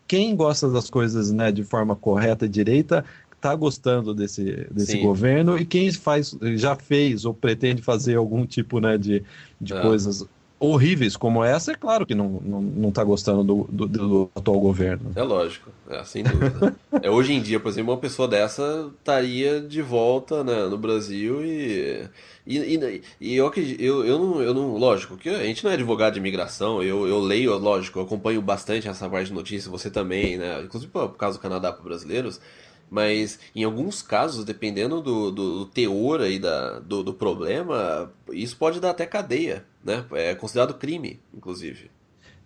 [0.07, 3.05] Quem gosta das coisas né, de forma correta e direita
[3.35, 8.79] está gostando desse, desse governo e quem faz já fez ou pretende fazer algum tipo
[8.79, 9.23] né, de,
[9.61, 9.81] de é.
[9.81, 10.27] coisas
[10.59, 14.59] horríveis como essa, é claro que não, não, não tá gostando do, do, do, atual
[14.59, 15.11] governo.
[15.15, 16.75] É lógico, é, sem dúvida.
[17.01, 21.43] é, hoje em dia, por exemplo, uma pessoa dessa estaria de volta né, no Brasil
[21.43, 22.07] e.
[22.47, 24.75] E, e, e eu, eu, eu, não, eu não.
[24.75, 28.41] Lógico, que a gente não é advogado de imigração, eu, eu leio, lógico, eu acompanho
[28.41, 30.63] bastante essa parte de notícia, você também, né?
[30.63, 32.41] Inclusive por causa do Canadá para brasileiros
[32.89, 38.57] mas em alguns casos, dependendo do, do, do teor aí da, do, do, problema, isso
[38.57, 40.05] pode dar até cadeia, né?
[40.11, 41.89] É considerado crime, inclusive.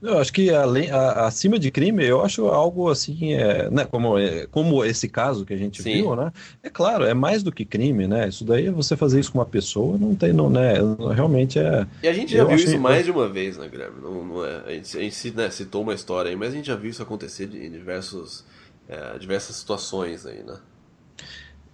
[0.03, 4.19] Eu acho que além, a, acima de crime, eu acho algo assim, é, né, como,
[4.19, 5.93] é, como esse caso que a gente Sim.
[5.93, 6.29] viu, né?
[6.61, 8.27] É claro, é mais do que crime, né?
[8.27, 10.73] Isso daí, você fazer isso com uma pessoa, não tem, não, né?
[11.15, 11.87] Realmente é.
[12.03, 14.01] E a gente já viu isso mais de uma vez, né, Guilherme?
[14.01, 16.67] Não, não é, a gente, a gente né, citou uma história aí, mas a gente
[16.67, 18.43] já viu isso acontecer em diversos,
[18.87, 20.57] é, diversas situações aí, né?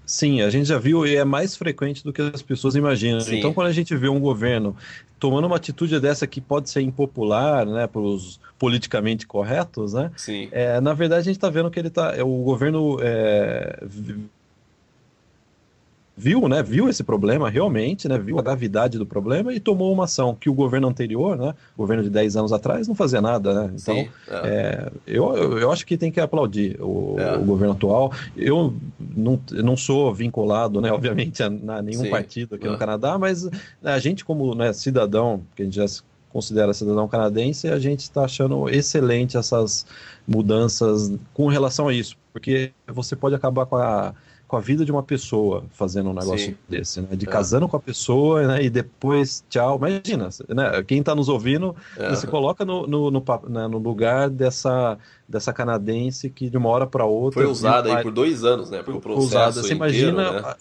[0.05, 3.19] Sim, a gente já viu e é mais frequente do que as pessoas imaginam.
[3.21, 3.37] Sim.
[3.37, 4.75] Então, quando a gente vê um governo
[5.19, 10.11] tomando uma atitude dessa que pode ser impopular, né, para os politicamente corretos, né?
[10.17, 10.49] Sim.
[10.51, 13.83] É, na verdade, a gente está vendo que ele tá, o governo é,
[16.19, 20.03] viu, né, viu esse problema realmente, né, viu a gravidade do problema e tomou uma
[20.03, 23.73] ação que o governo anterior, né, governo de 10 anos atrás, não fazia nada, né?
[23.73, 24.35] Então, Sim, é.
[24.35, 27.37] É, eu, eu acho que tem que aplaudir o, é.
[27.37, 28.11] o governo atual.
[28.35, 32.09] Eu não, não sou vinculado, né, obviamente, a, a nenhum Sim.
[32.09, 32.77] partido aqui no é.
[32.77, 33.49] Canadá, mas
[33.81, 36.01] a gente como né, cidadão, que a gente já se
[36.33, 39.85] considera cidadão canadense, a gente está achando excelente essas
[40.27, 44.13] mudanças com relação a isso, porque você pode acabar com a
[44.49, 46.55] com a vida de uma pessoa fazendo um negócio Sim.
[46.67, 47.09] desse, né?
[47.15, 47.29] De é.
[47.29, 48.63] casando com a pessoa, né?
[48.63, 49.77] E depois, tchau.
[49.77, 50.83] Imagina, né?
[50.87, 52.15] Quem está nos ouvindo, é.
[52.15, 53.67] se coloca no, no, no, né?
[53.67, 54.97] no, lugar dessa,
[55.27, 57.43] dessa canadense que de uma hora para outra...
[57.43, 58.81] Foi usada aí por dois anos, né?
[58.81, 59.51] Por processo usada.
[59.51, 60.41] Você inteiro, imagina...
[60.41, 60.55] Né?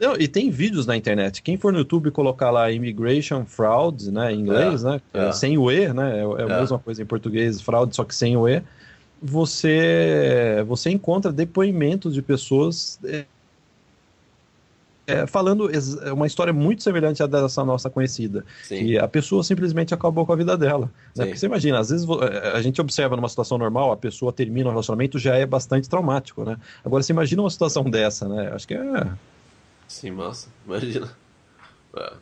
[0.00, 1.42] Não, e tem vídeos na internet.
[1.42, 5.32] Quem for no YouTube colocar lá Immigration Fraud, né, em inglês, é, né, é.
[5.32, 6.60] sem o E, né, é, é a é.
[6.60, 8.62] mesma coisa em português, fraude, só que sem o E,
[9.22, 13.00] você, você encontra depoimentos de pessoas
[15.06, 18.44] é, falando é uma história muito semelhante à dessa nossa conhecida.
[18.62, 18.78] Sim.
[18.78, 20.90] Que a pessoa simplesmente acabou com a vida dela.
[21.14, 21.26] Né?
[21.26, 24.68] Porque você imagina, às vezes é, a gente observa numa situação normal, a pessoa termina
[24.68, 26.56] um relacionamento, já é bastante traumático, né?
[26.84, 28.50] Agora você imagina uma situação dessa, né?
[28.54, 29.06] Acho que é.
[29.86, 30.48] Sim, massa.
[30.66, 31.10] Imagina.
[31.96, 32.12] É.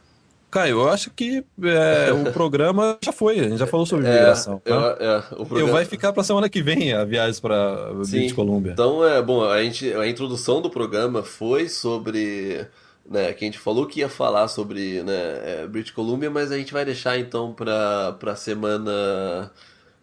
[0.52, 4.12] Caio, eu acho que é, o programa já foi, a gente já falou sobre é,
[4.12, 4.58] migração.
[4.58, 4.96] Tá?
[5.00, 5.60] É, o programa...
[5.60, 8.72] Eu vai ficar para semana que vem a viagem para British Columbia.
[8.72, 12.66] Então, é bom, a, gente, a introdução do programa foi sobre.
[13.04, 16.58] Né, que a gente falou que ia falar sobre né, é, British Columbia, mas a
[16.58, 19.50] gente vai deixar então para a semana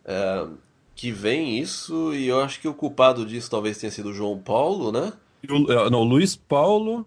[0.04, 0.47] é,
[0.95, 4.38] que vem isso, e eu acho que o culpado disso talvez tenha sido o João
[4.38, 5.14] Paulo, né?
[5.50, 7.06] O, não, Luiz Paulo.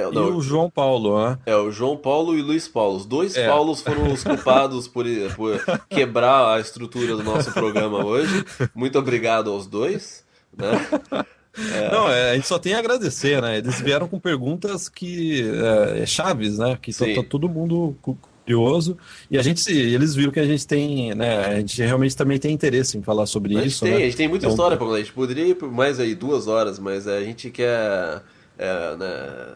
[0.00, 1.38] É, e o João Paulo, né?
[1.46, 2.96] É, o João Paulo e o Luiz Paulo.
[2.96, 3.46] Os dois é.
[3.46, 5.04] Paulos foram os culpados por,
[5.36, 8.44] por quebrar a estrutura do nosso programa hoje.
[8.74, 10.24] Muito obrigado aos dois.
[10.56, 10.70] Né?
[11.74, 11.90] É...
[11.90, 13.58] Não, é, a gente só tem a agradecer, né?
[13.58, 15.42] Eles vieram com perguntas que
[15.94, 16.78] é, é chaves, né?
[16.80, 18.96] Que tá, tá, todo mundo curioso
[19.30, 21.46] e a gente eles viram que a gente tem, né?
[21.46, 23.84] A gente realmente também tem interesse em falar sobre a isso.
[23.84, 23.96] Tem, né?
[23.98, 24.98] A gente tem muita então, história para contar.
[24.98, 28.22] A gente poderia ir por mais aí duas horas, mas a gente quer
[28.58, 29.54] é, né,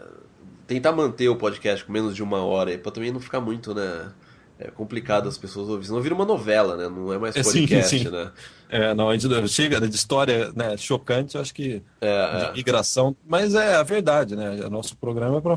[0.66, 4.12] tentar manter o podcast com menos de uma hora, para também não ficar muito, né?
[4.56, 5.92] É complicado as pessoas ouvirem.
[5.92, 6.88] Não vira uma novela, né?
[6.88, 8.10] Não é mais podcast, sim, sim.
[8.10, 8.30] né?
[8.68, 12.52] É, não, a gente chega de história né, chocante, eu acho que é, de é.
[12.52, 14.68] migração, mas é a verdade, né?
[14.70, 15.56] Nosso programa é para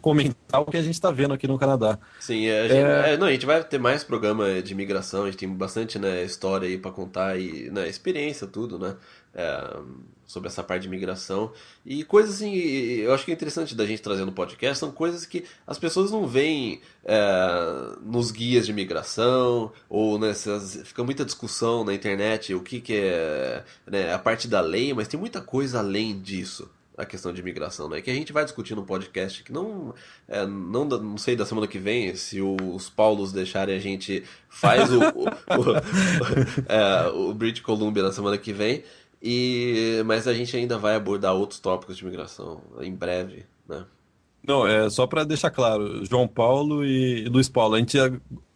[0.00, 1.98] comentar o que a gente está vendo aqui no Canadá.
[2.20, 3.14] Sim, é, a gente, é.
[3.14, 3.16] é...
[3.16, 6.68] não, a gente vai ter mais programa de migração, a gente tem bastante né, história
[6.68, 8.94] aí para contar e né, experiência, tudo, né?
[10.32, 11.52] Sobre essa parte de migração.
[11.84, 15.26] E coisas assim, eu acho que é interessante da gente trazer no podcast, são coisas
[15.26, 20.80] que as pessoas não veem é, nos guias de migração, ou nessas.
[20.84, 25.06] Fica muita discussão na internet o que, que é né, a parte da lei, mas
[25.06, 28.00] tem muita coisa além disso a questão de imigração, né?
[28.00, 29.94] Que a gente vai discutir no podcast, que não,
[30.28, 34.90] é, não, não sei da semana que vem, se os Paulos deixarem a gente faz
[34.92, 35.76] o, o, o,
[36.68, 38.84] é, o British Columbia na semana que vem,
[39.22, 43.84] e, mas a gente ainda vai abordar outros tópicos de migração em breve, né?
[44.44, 47.96] Não, é só para deixar claro, João Paulo e Luiz Paulo, a gente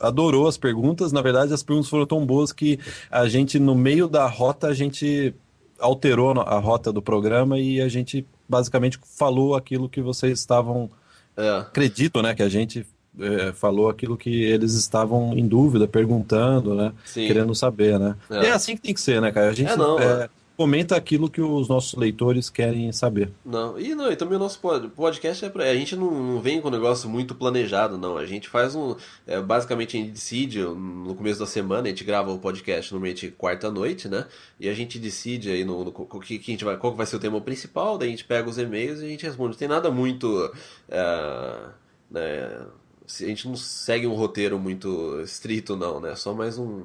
[0.00, 1.12] adorou as perguntas.
[1.12, 4.74] Na verdade, as perguntas foram tão boas que a gente, no meio da rota, a
[4.74, 5.32] gente
[5.78, 10.90] alterou a rota do programa e a gente basicamente falou aquilo que vocês estavam.
[11.36, 11.58] É.
[11.58, 12.34] Acredito, né?
[12.34, 12.84] Que a gente
[13.20, 16.92] é, falou aquilo que eles estavam em dúvida, perguntando, né?
[17.04, 17.28] Sim.
[17.28, 18.16] Querendo saber, né?
[18.28, 18.46] É.
[18.46, 18.50] é.
[18.50, 19.50] assim que tem que ser, né, cara?
[19.50, 19.70] A gente.
[19.70, 23.30] É, não, é, comenta aquilo que os nossos leitores querem saber.
[23.44, 24.58] Não, e não, e também o nosso
[24.94, 28.16] podcast é pra, a gente não, não vem com um negócio muito planejado, não.
[28.16, 28.96] A gente faz um,
[29.26, 33.30] é, basicamente a gente decide no começo da semana, a gente grava o podcast normalmente
[33.30, 34.26] quarta noite, né?
[34.58, 37.06] E a gente decide aí no, no, no que, que, a gente vai, qual vai
[37.06, 39.50] ser o tema principal, daí a gente pega os e-mails e a gente responde.
[39.50, 40.52] Não tem nada muito,
[40.88, 41.68] é,
[42.10, 42.66] né?
[43.08, 46.16] A gente não segue um roteiro muito estrito, não, né?
[46.16, 46.84] Só mais um,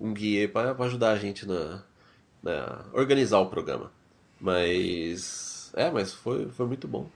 [0.00, 1.82] um guia para ajudar a gente na
[2.42, 3.90] né, organizar o programa.
[4.40, 5.72] Mas.
[5.74, 7.06] É, mas foi, foi muito bom.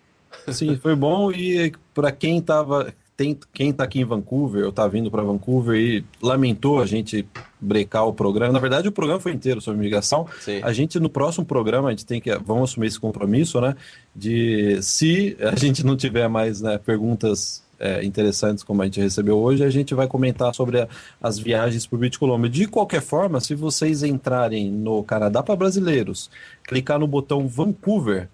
[0.49, 4.87] Sim, foi bom e para quem tava tem, quem está aqui em Vancouver ou está
[4.89, 7.27] vindo para Vancouver e lamentou a gente
[7.61, 8.53] brecar o programa.
[8.53, 10.27] Na verdade, o programa foi inteiro sobre migração.
[10.41, 10.61] Sim.
[10.63, 12.35] A gente, no próximo programa, a gente tem que.
[12.39, 13.77] Vamos assumir esse compromisso, né?
[14.15, 19.39] De se a gente não tiver mais né, perguntas é, interessantes como a gente recebeu
[19.39, 20.89] hoje, a gente vai comentar sobre a,
[21.23, 22.51] as viagens por British Columbia.
[22.51, 26.31] De qualquer forma, se vocês entrarem no Canadá para brasileiros,
[26.65, 28.29] clicar no botão Vancouver,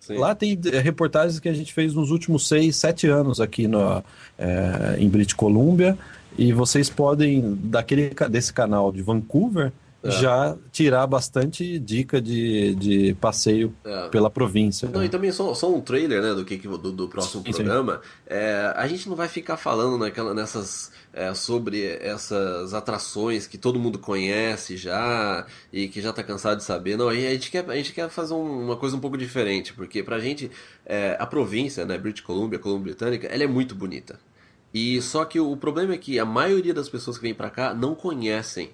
[0.00, 0.18] Sim.
[0.18, 4.02] lá tem é, reportagens que a gente fez nos últimos seis, sete anos aqui no,
[4.38, 5.96] é, em British Columbia,
[6.36, 9.72] e vocês podem, daquele, desse canal de Vancouver,
[10.02, 10.10] é.
[10.10, 14.08] já tirar bastante dica de, de passeio é.
[14.08, 14.88] pela província.
[14.88, 15.06] Não, né?
[15.06, 17.94] E também só, só um trailer né, do, que, do, do próximo sim, programa.
[17.94, 18.00] Sim.
[18.26, 23.78] É, a gente não vai ficar falando naquela, nessas é, sobre essas atrações que todo
[23.78, 26.96] mundo conhece já e que já está cansado de saber.
[26.96, 30.02] Não, a gente quer, a gente quer fazer um, uma coisa um pouco diferente, porque
[30.02, 30.50] pra gente
[30.86, 34.20] é, a província, né, British Columbia, Colômbia Britânica, ela é muito bonita.
[34.72, 37.74] E só que o problema é que a maioria das pessoas que vêm para cá
[37.74, 38.70] não conhecem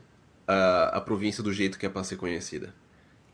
[0.46, 2.74] a, a província do jeito que é para ser conhecida.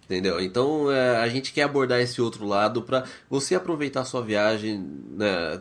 [0.04, 0.40] Entendeu?
[0.40, 4.84] Então é, a gente quer abordar esse outro lado para você aproveitar a sua viagem
[5.12, 5.60] né,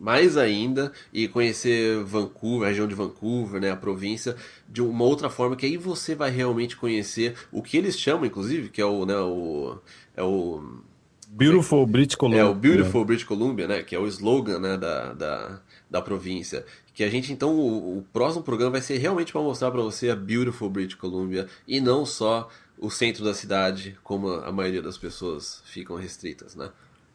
[0.00, 5.28] mais ainda e conhecer Vancouver, a região de Vancouver, né, a província, de uma outra
[5.28, 9.04] forma que aí você vai realmente conhecer o que eles chamam, inclusive, que é o.
[9.04, 9.76] Né, o
[10.16, 10.80] é o
[11.28, 12.40] Beautiful British Columbia.
[12.40, 13.82] É, o Beautiful British Columbia, né?
[13.82, 16.64] Que é o slogan né, da, da, da província.
[17.00, 20.10] Que a gente, então, o, o próximo programa vai ser realmente para mostrar para você
[20.10, 24.98] a Beautiful British Columbia e não só o centro da cidade, como a maioria das
[24.98, 26.70] pessoas ficam restritas, né?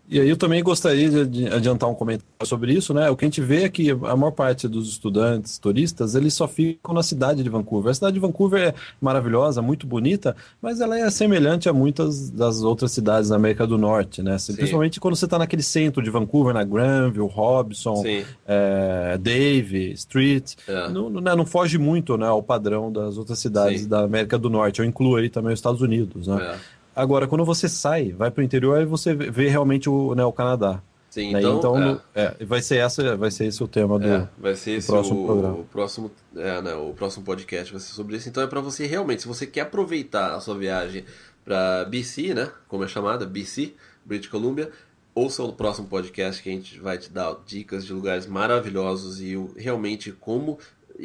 [0.08, 3.10] E aí eu também gostaria de adiantar um comentário sobre isso, né?
[3.10, 6.48] O que a gente vê é que a maior parte dos estudantes, turistas, eles só
[6.48, 7.92] ficam na cidade de Vancouver.
[7.92, 12.62] A cidade de Vancouver é maravilhosa, muito bonita, mas ela é semelhante a muitas das
[12.62, 14.38] outras cidades da América do Norte, né?
[14.38, 14.56] Sim.
[14.56, 18.04] Principalmente quando você está naquele centro de Vancouver, na Granville, Hobson,
[18.48, 20.54] é, Dave, Street.
[20.68, 20.90] É.
[20.90, 21.36] Não, não, né?
[21.36, 23.90] não, foge muito né, ao padrão das outras cidades Sim.
[23.90, 24.80] da América do Norte.
[24.80, 26.56] Eu incluo aí também os Estados Unidos, né?
[26.56, 26.75] É.
[26.96, 30.32] Agora, quando você sai, vai para o interior, aí você vê realmente o, né, o
[30.32, 30.82] Canadá.
[31.16, 31.40] Sim, né?
[31.40, 32.36] então, então é.
[32.40, 35.24] É, vai ser essa, vai ser esse o tema do, é, vai ser esse próximo
[35.24, 35.56] o, programa.
[35.56, 38.28] O próximo, é, né, o próximo podcast vai ser sobre isso.
[38.28, 41.06] Então é para você realmente, se você quer aproveitar a sua viagem
[41.46, 43.74] para BC, né, como é chamada, BC,
[44.04, 44.70] British Columbia,
[45.14, 49.36] ouça o próximo podcast que a gente vai te dar dicas de lugares maravilhosos e
[49.56, 50.60] realmente como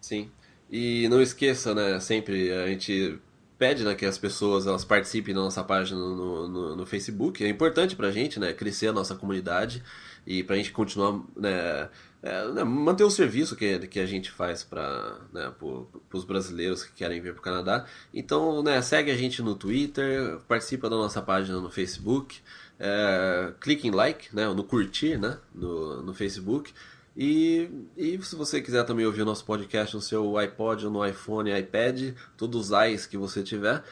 [0.00, 0.28] Sim.
[0.70, 3.18] E não esqueça, né, sempre a gente
[3.58, 7.44] pede né, que as pessoas elas participem da nossa página no, no, no Facebook.
[7.44, 9.82] É importante para a gente né, crescer a nossa comunidade
[10.26, 11.88] e para a gente continuar né,
[12.22, 15.52] é, né, manter o serviço que, que a gente faz para né,
[16.12, 17.86] os brasileiros que querem vir para o Canadá.
[18.12, 22.40] Então, né, segue a gente no Twitter, participa da nossa página no Facebook,
[22.78, 26.72] é, clique em like, né, no curtir né, no, no Facebook.
[27.16, 31.50] E, e se você quiser também ouvir o nosso podcast no seu iPod, no iPhone,
[31.50, 33.82] iPad, todos os i's que você tiver,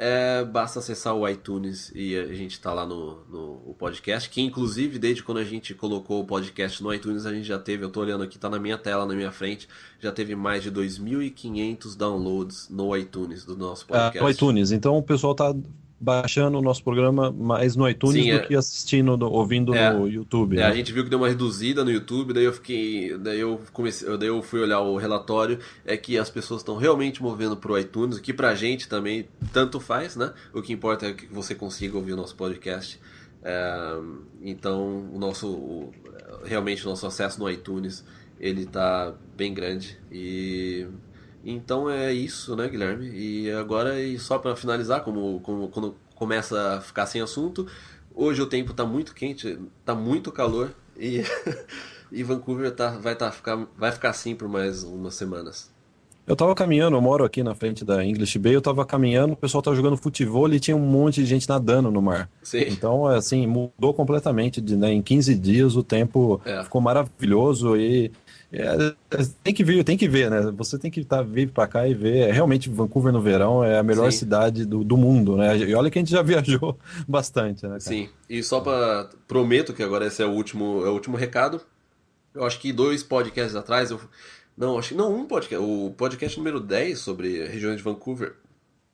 [0.00, 4.96] é, basta acessar o iTunes e a gente está lá no, no podcast, que inclusive
[4.96, 8.04] desde quando a gente colocou o podcast no iTunes, a gente já teve, eu estou
[8.04, 9.68] olhando aqui, está na minha tela, na minha frente,
[9.98, 14.18] já teve mais de 2.500 downloads no iTunes do nosso podcast.
[14.18, 15.52] É, no iTunes, então o pessoal está
[16.00, 18.38] baixando o nosso programa mais no iTunes Sim, do é...
[18.40, 20.56] que assistindo, ouvindo é, no YouTube.
[20.56, 20.66] É, né?
[20.66, 24.16] a gente viu que deu uma reduzida no YouTube, daí eu fiquei, daí eu comecei,
[24.16, 28.16] daí eu fui olhar o relatório, é que as pessoas estão realmente movendo pro iTunes,
[28.16, 30.32] o que pra gente também tanto faz, né?
[30.52, 33.00] O que importa é que você consiga ouvir o nosso podcast.
[33.42, 33.98] É,
[34.42, 35.92] então, o nosso, o,
[36.44, 38.04] realmente o nosso acesso no iTunes,
[38.38, 40.86] ele tá bem grande e
[41.44, 43.08] então é isso, né, Guilherme?
[43.08, 47.66] E agora, e só para finalizar, como, como quando começa a ficar sem assunto,
[48.14, 51.22] hoje o tempo está muito quente, está muito calor e,
[52.10, 55.70] e Vancouver tá, vai, tá, ficar, vai ficar assim por mais umas semanas.
[56.28, 59.36] Eu tava caminhando, eu moro aqui na frente da English Bay, eu tava caminhando, o
[59.36, 62.28] pessoal tava jogando futebol e tinha um monte de gente nadando no mar.
[62.42, 62.64] Sim.
[62.68, 64.60] Então, assim, mudou completamente.
[64.60, 66.62] De, né, em 15 dias o tempo é.
[66.62, 68.12] ficou maravilhoso e
[68.50, 68.94] é,
[69.44, 70.50] tem que vir, tem que ver, né?
[70.56, 72.32] Você tem que tá, vir para cá e ver.
[72.32, 74.18] Realmente, Vancouver no verão é a melhor Sim.
[74.18, 75.56] cidade do, do mundo, né?
[75.58, 77.70] E olha que a gente já viajou bastante, né?
[77.70, 77.80] Cara?
[77.80, 78.08] Sim.
[78.28, 81.60] E só para prometo que agora esse é o último, é o último recado.
[82.34, 84.00] Eu acho que dois podcasts atrás eu
[84.56, 88.34] não, acho que não um podcast, o podcast número 10 sobre regiões de Vancouver,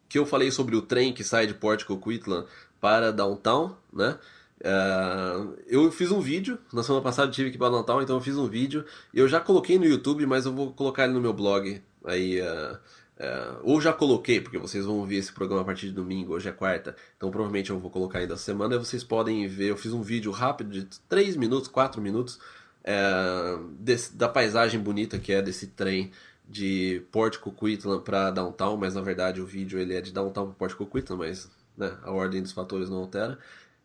[0.09, 2.45] que eu falei sobre o trem que sai de Port Coquitlam
[2.81, 4.19] para Downtown, né?
[4.65, 8.23] Uh, eu fiz um vídeo, na semana passada tive que ir para Downtown, então eu
[8.23, 8.85] fiz um vídeo.
[9.13, 11.83] Eu já coloquei no YouTube, mas eu vou colocar ele no meu blog.
[12.03, 15.93] Aí, uh, uh, ou já coloquei, porque vocês vão ver esse programa a partir de
[15.93, 16.97] domingo, hoje é quarta.
[17.17, 18.79] Então provavelmente eu vou colocar ainda essa semana.
[18.79, 22.41] Vocês podem ver, eu fiz um vídeo rápido de 3 minutos, 4 minutos,
[22.83, 26.11] é, desse, da paisagem bonita que é desse trem
[26.49, 30.55] de Port Coquitlam para Downtown, mas na verdade o vídeo ele é de Downtown para
[30.55, 33.39] Port Coquitlam, mas né, a ordem dos fatores não altera.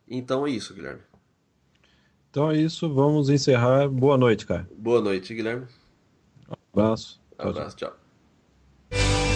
[0.09, 1.01] Então é isso, Guilherme.
[2.29, 3.87] Então é isso, vamos encerrar.
[3.87, 4.67] Boa noite, cara.
[4.75, 5.67] Boa noite, Guilherme.
[6.49, 7.21] Um abraço.
[7.39, 7.95] Um abraço, tchau.
[8.91, 9.28] tchau.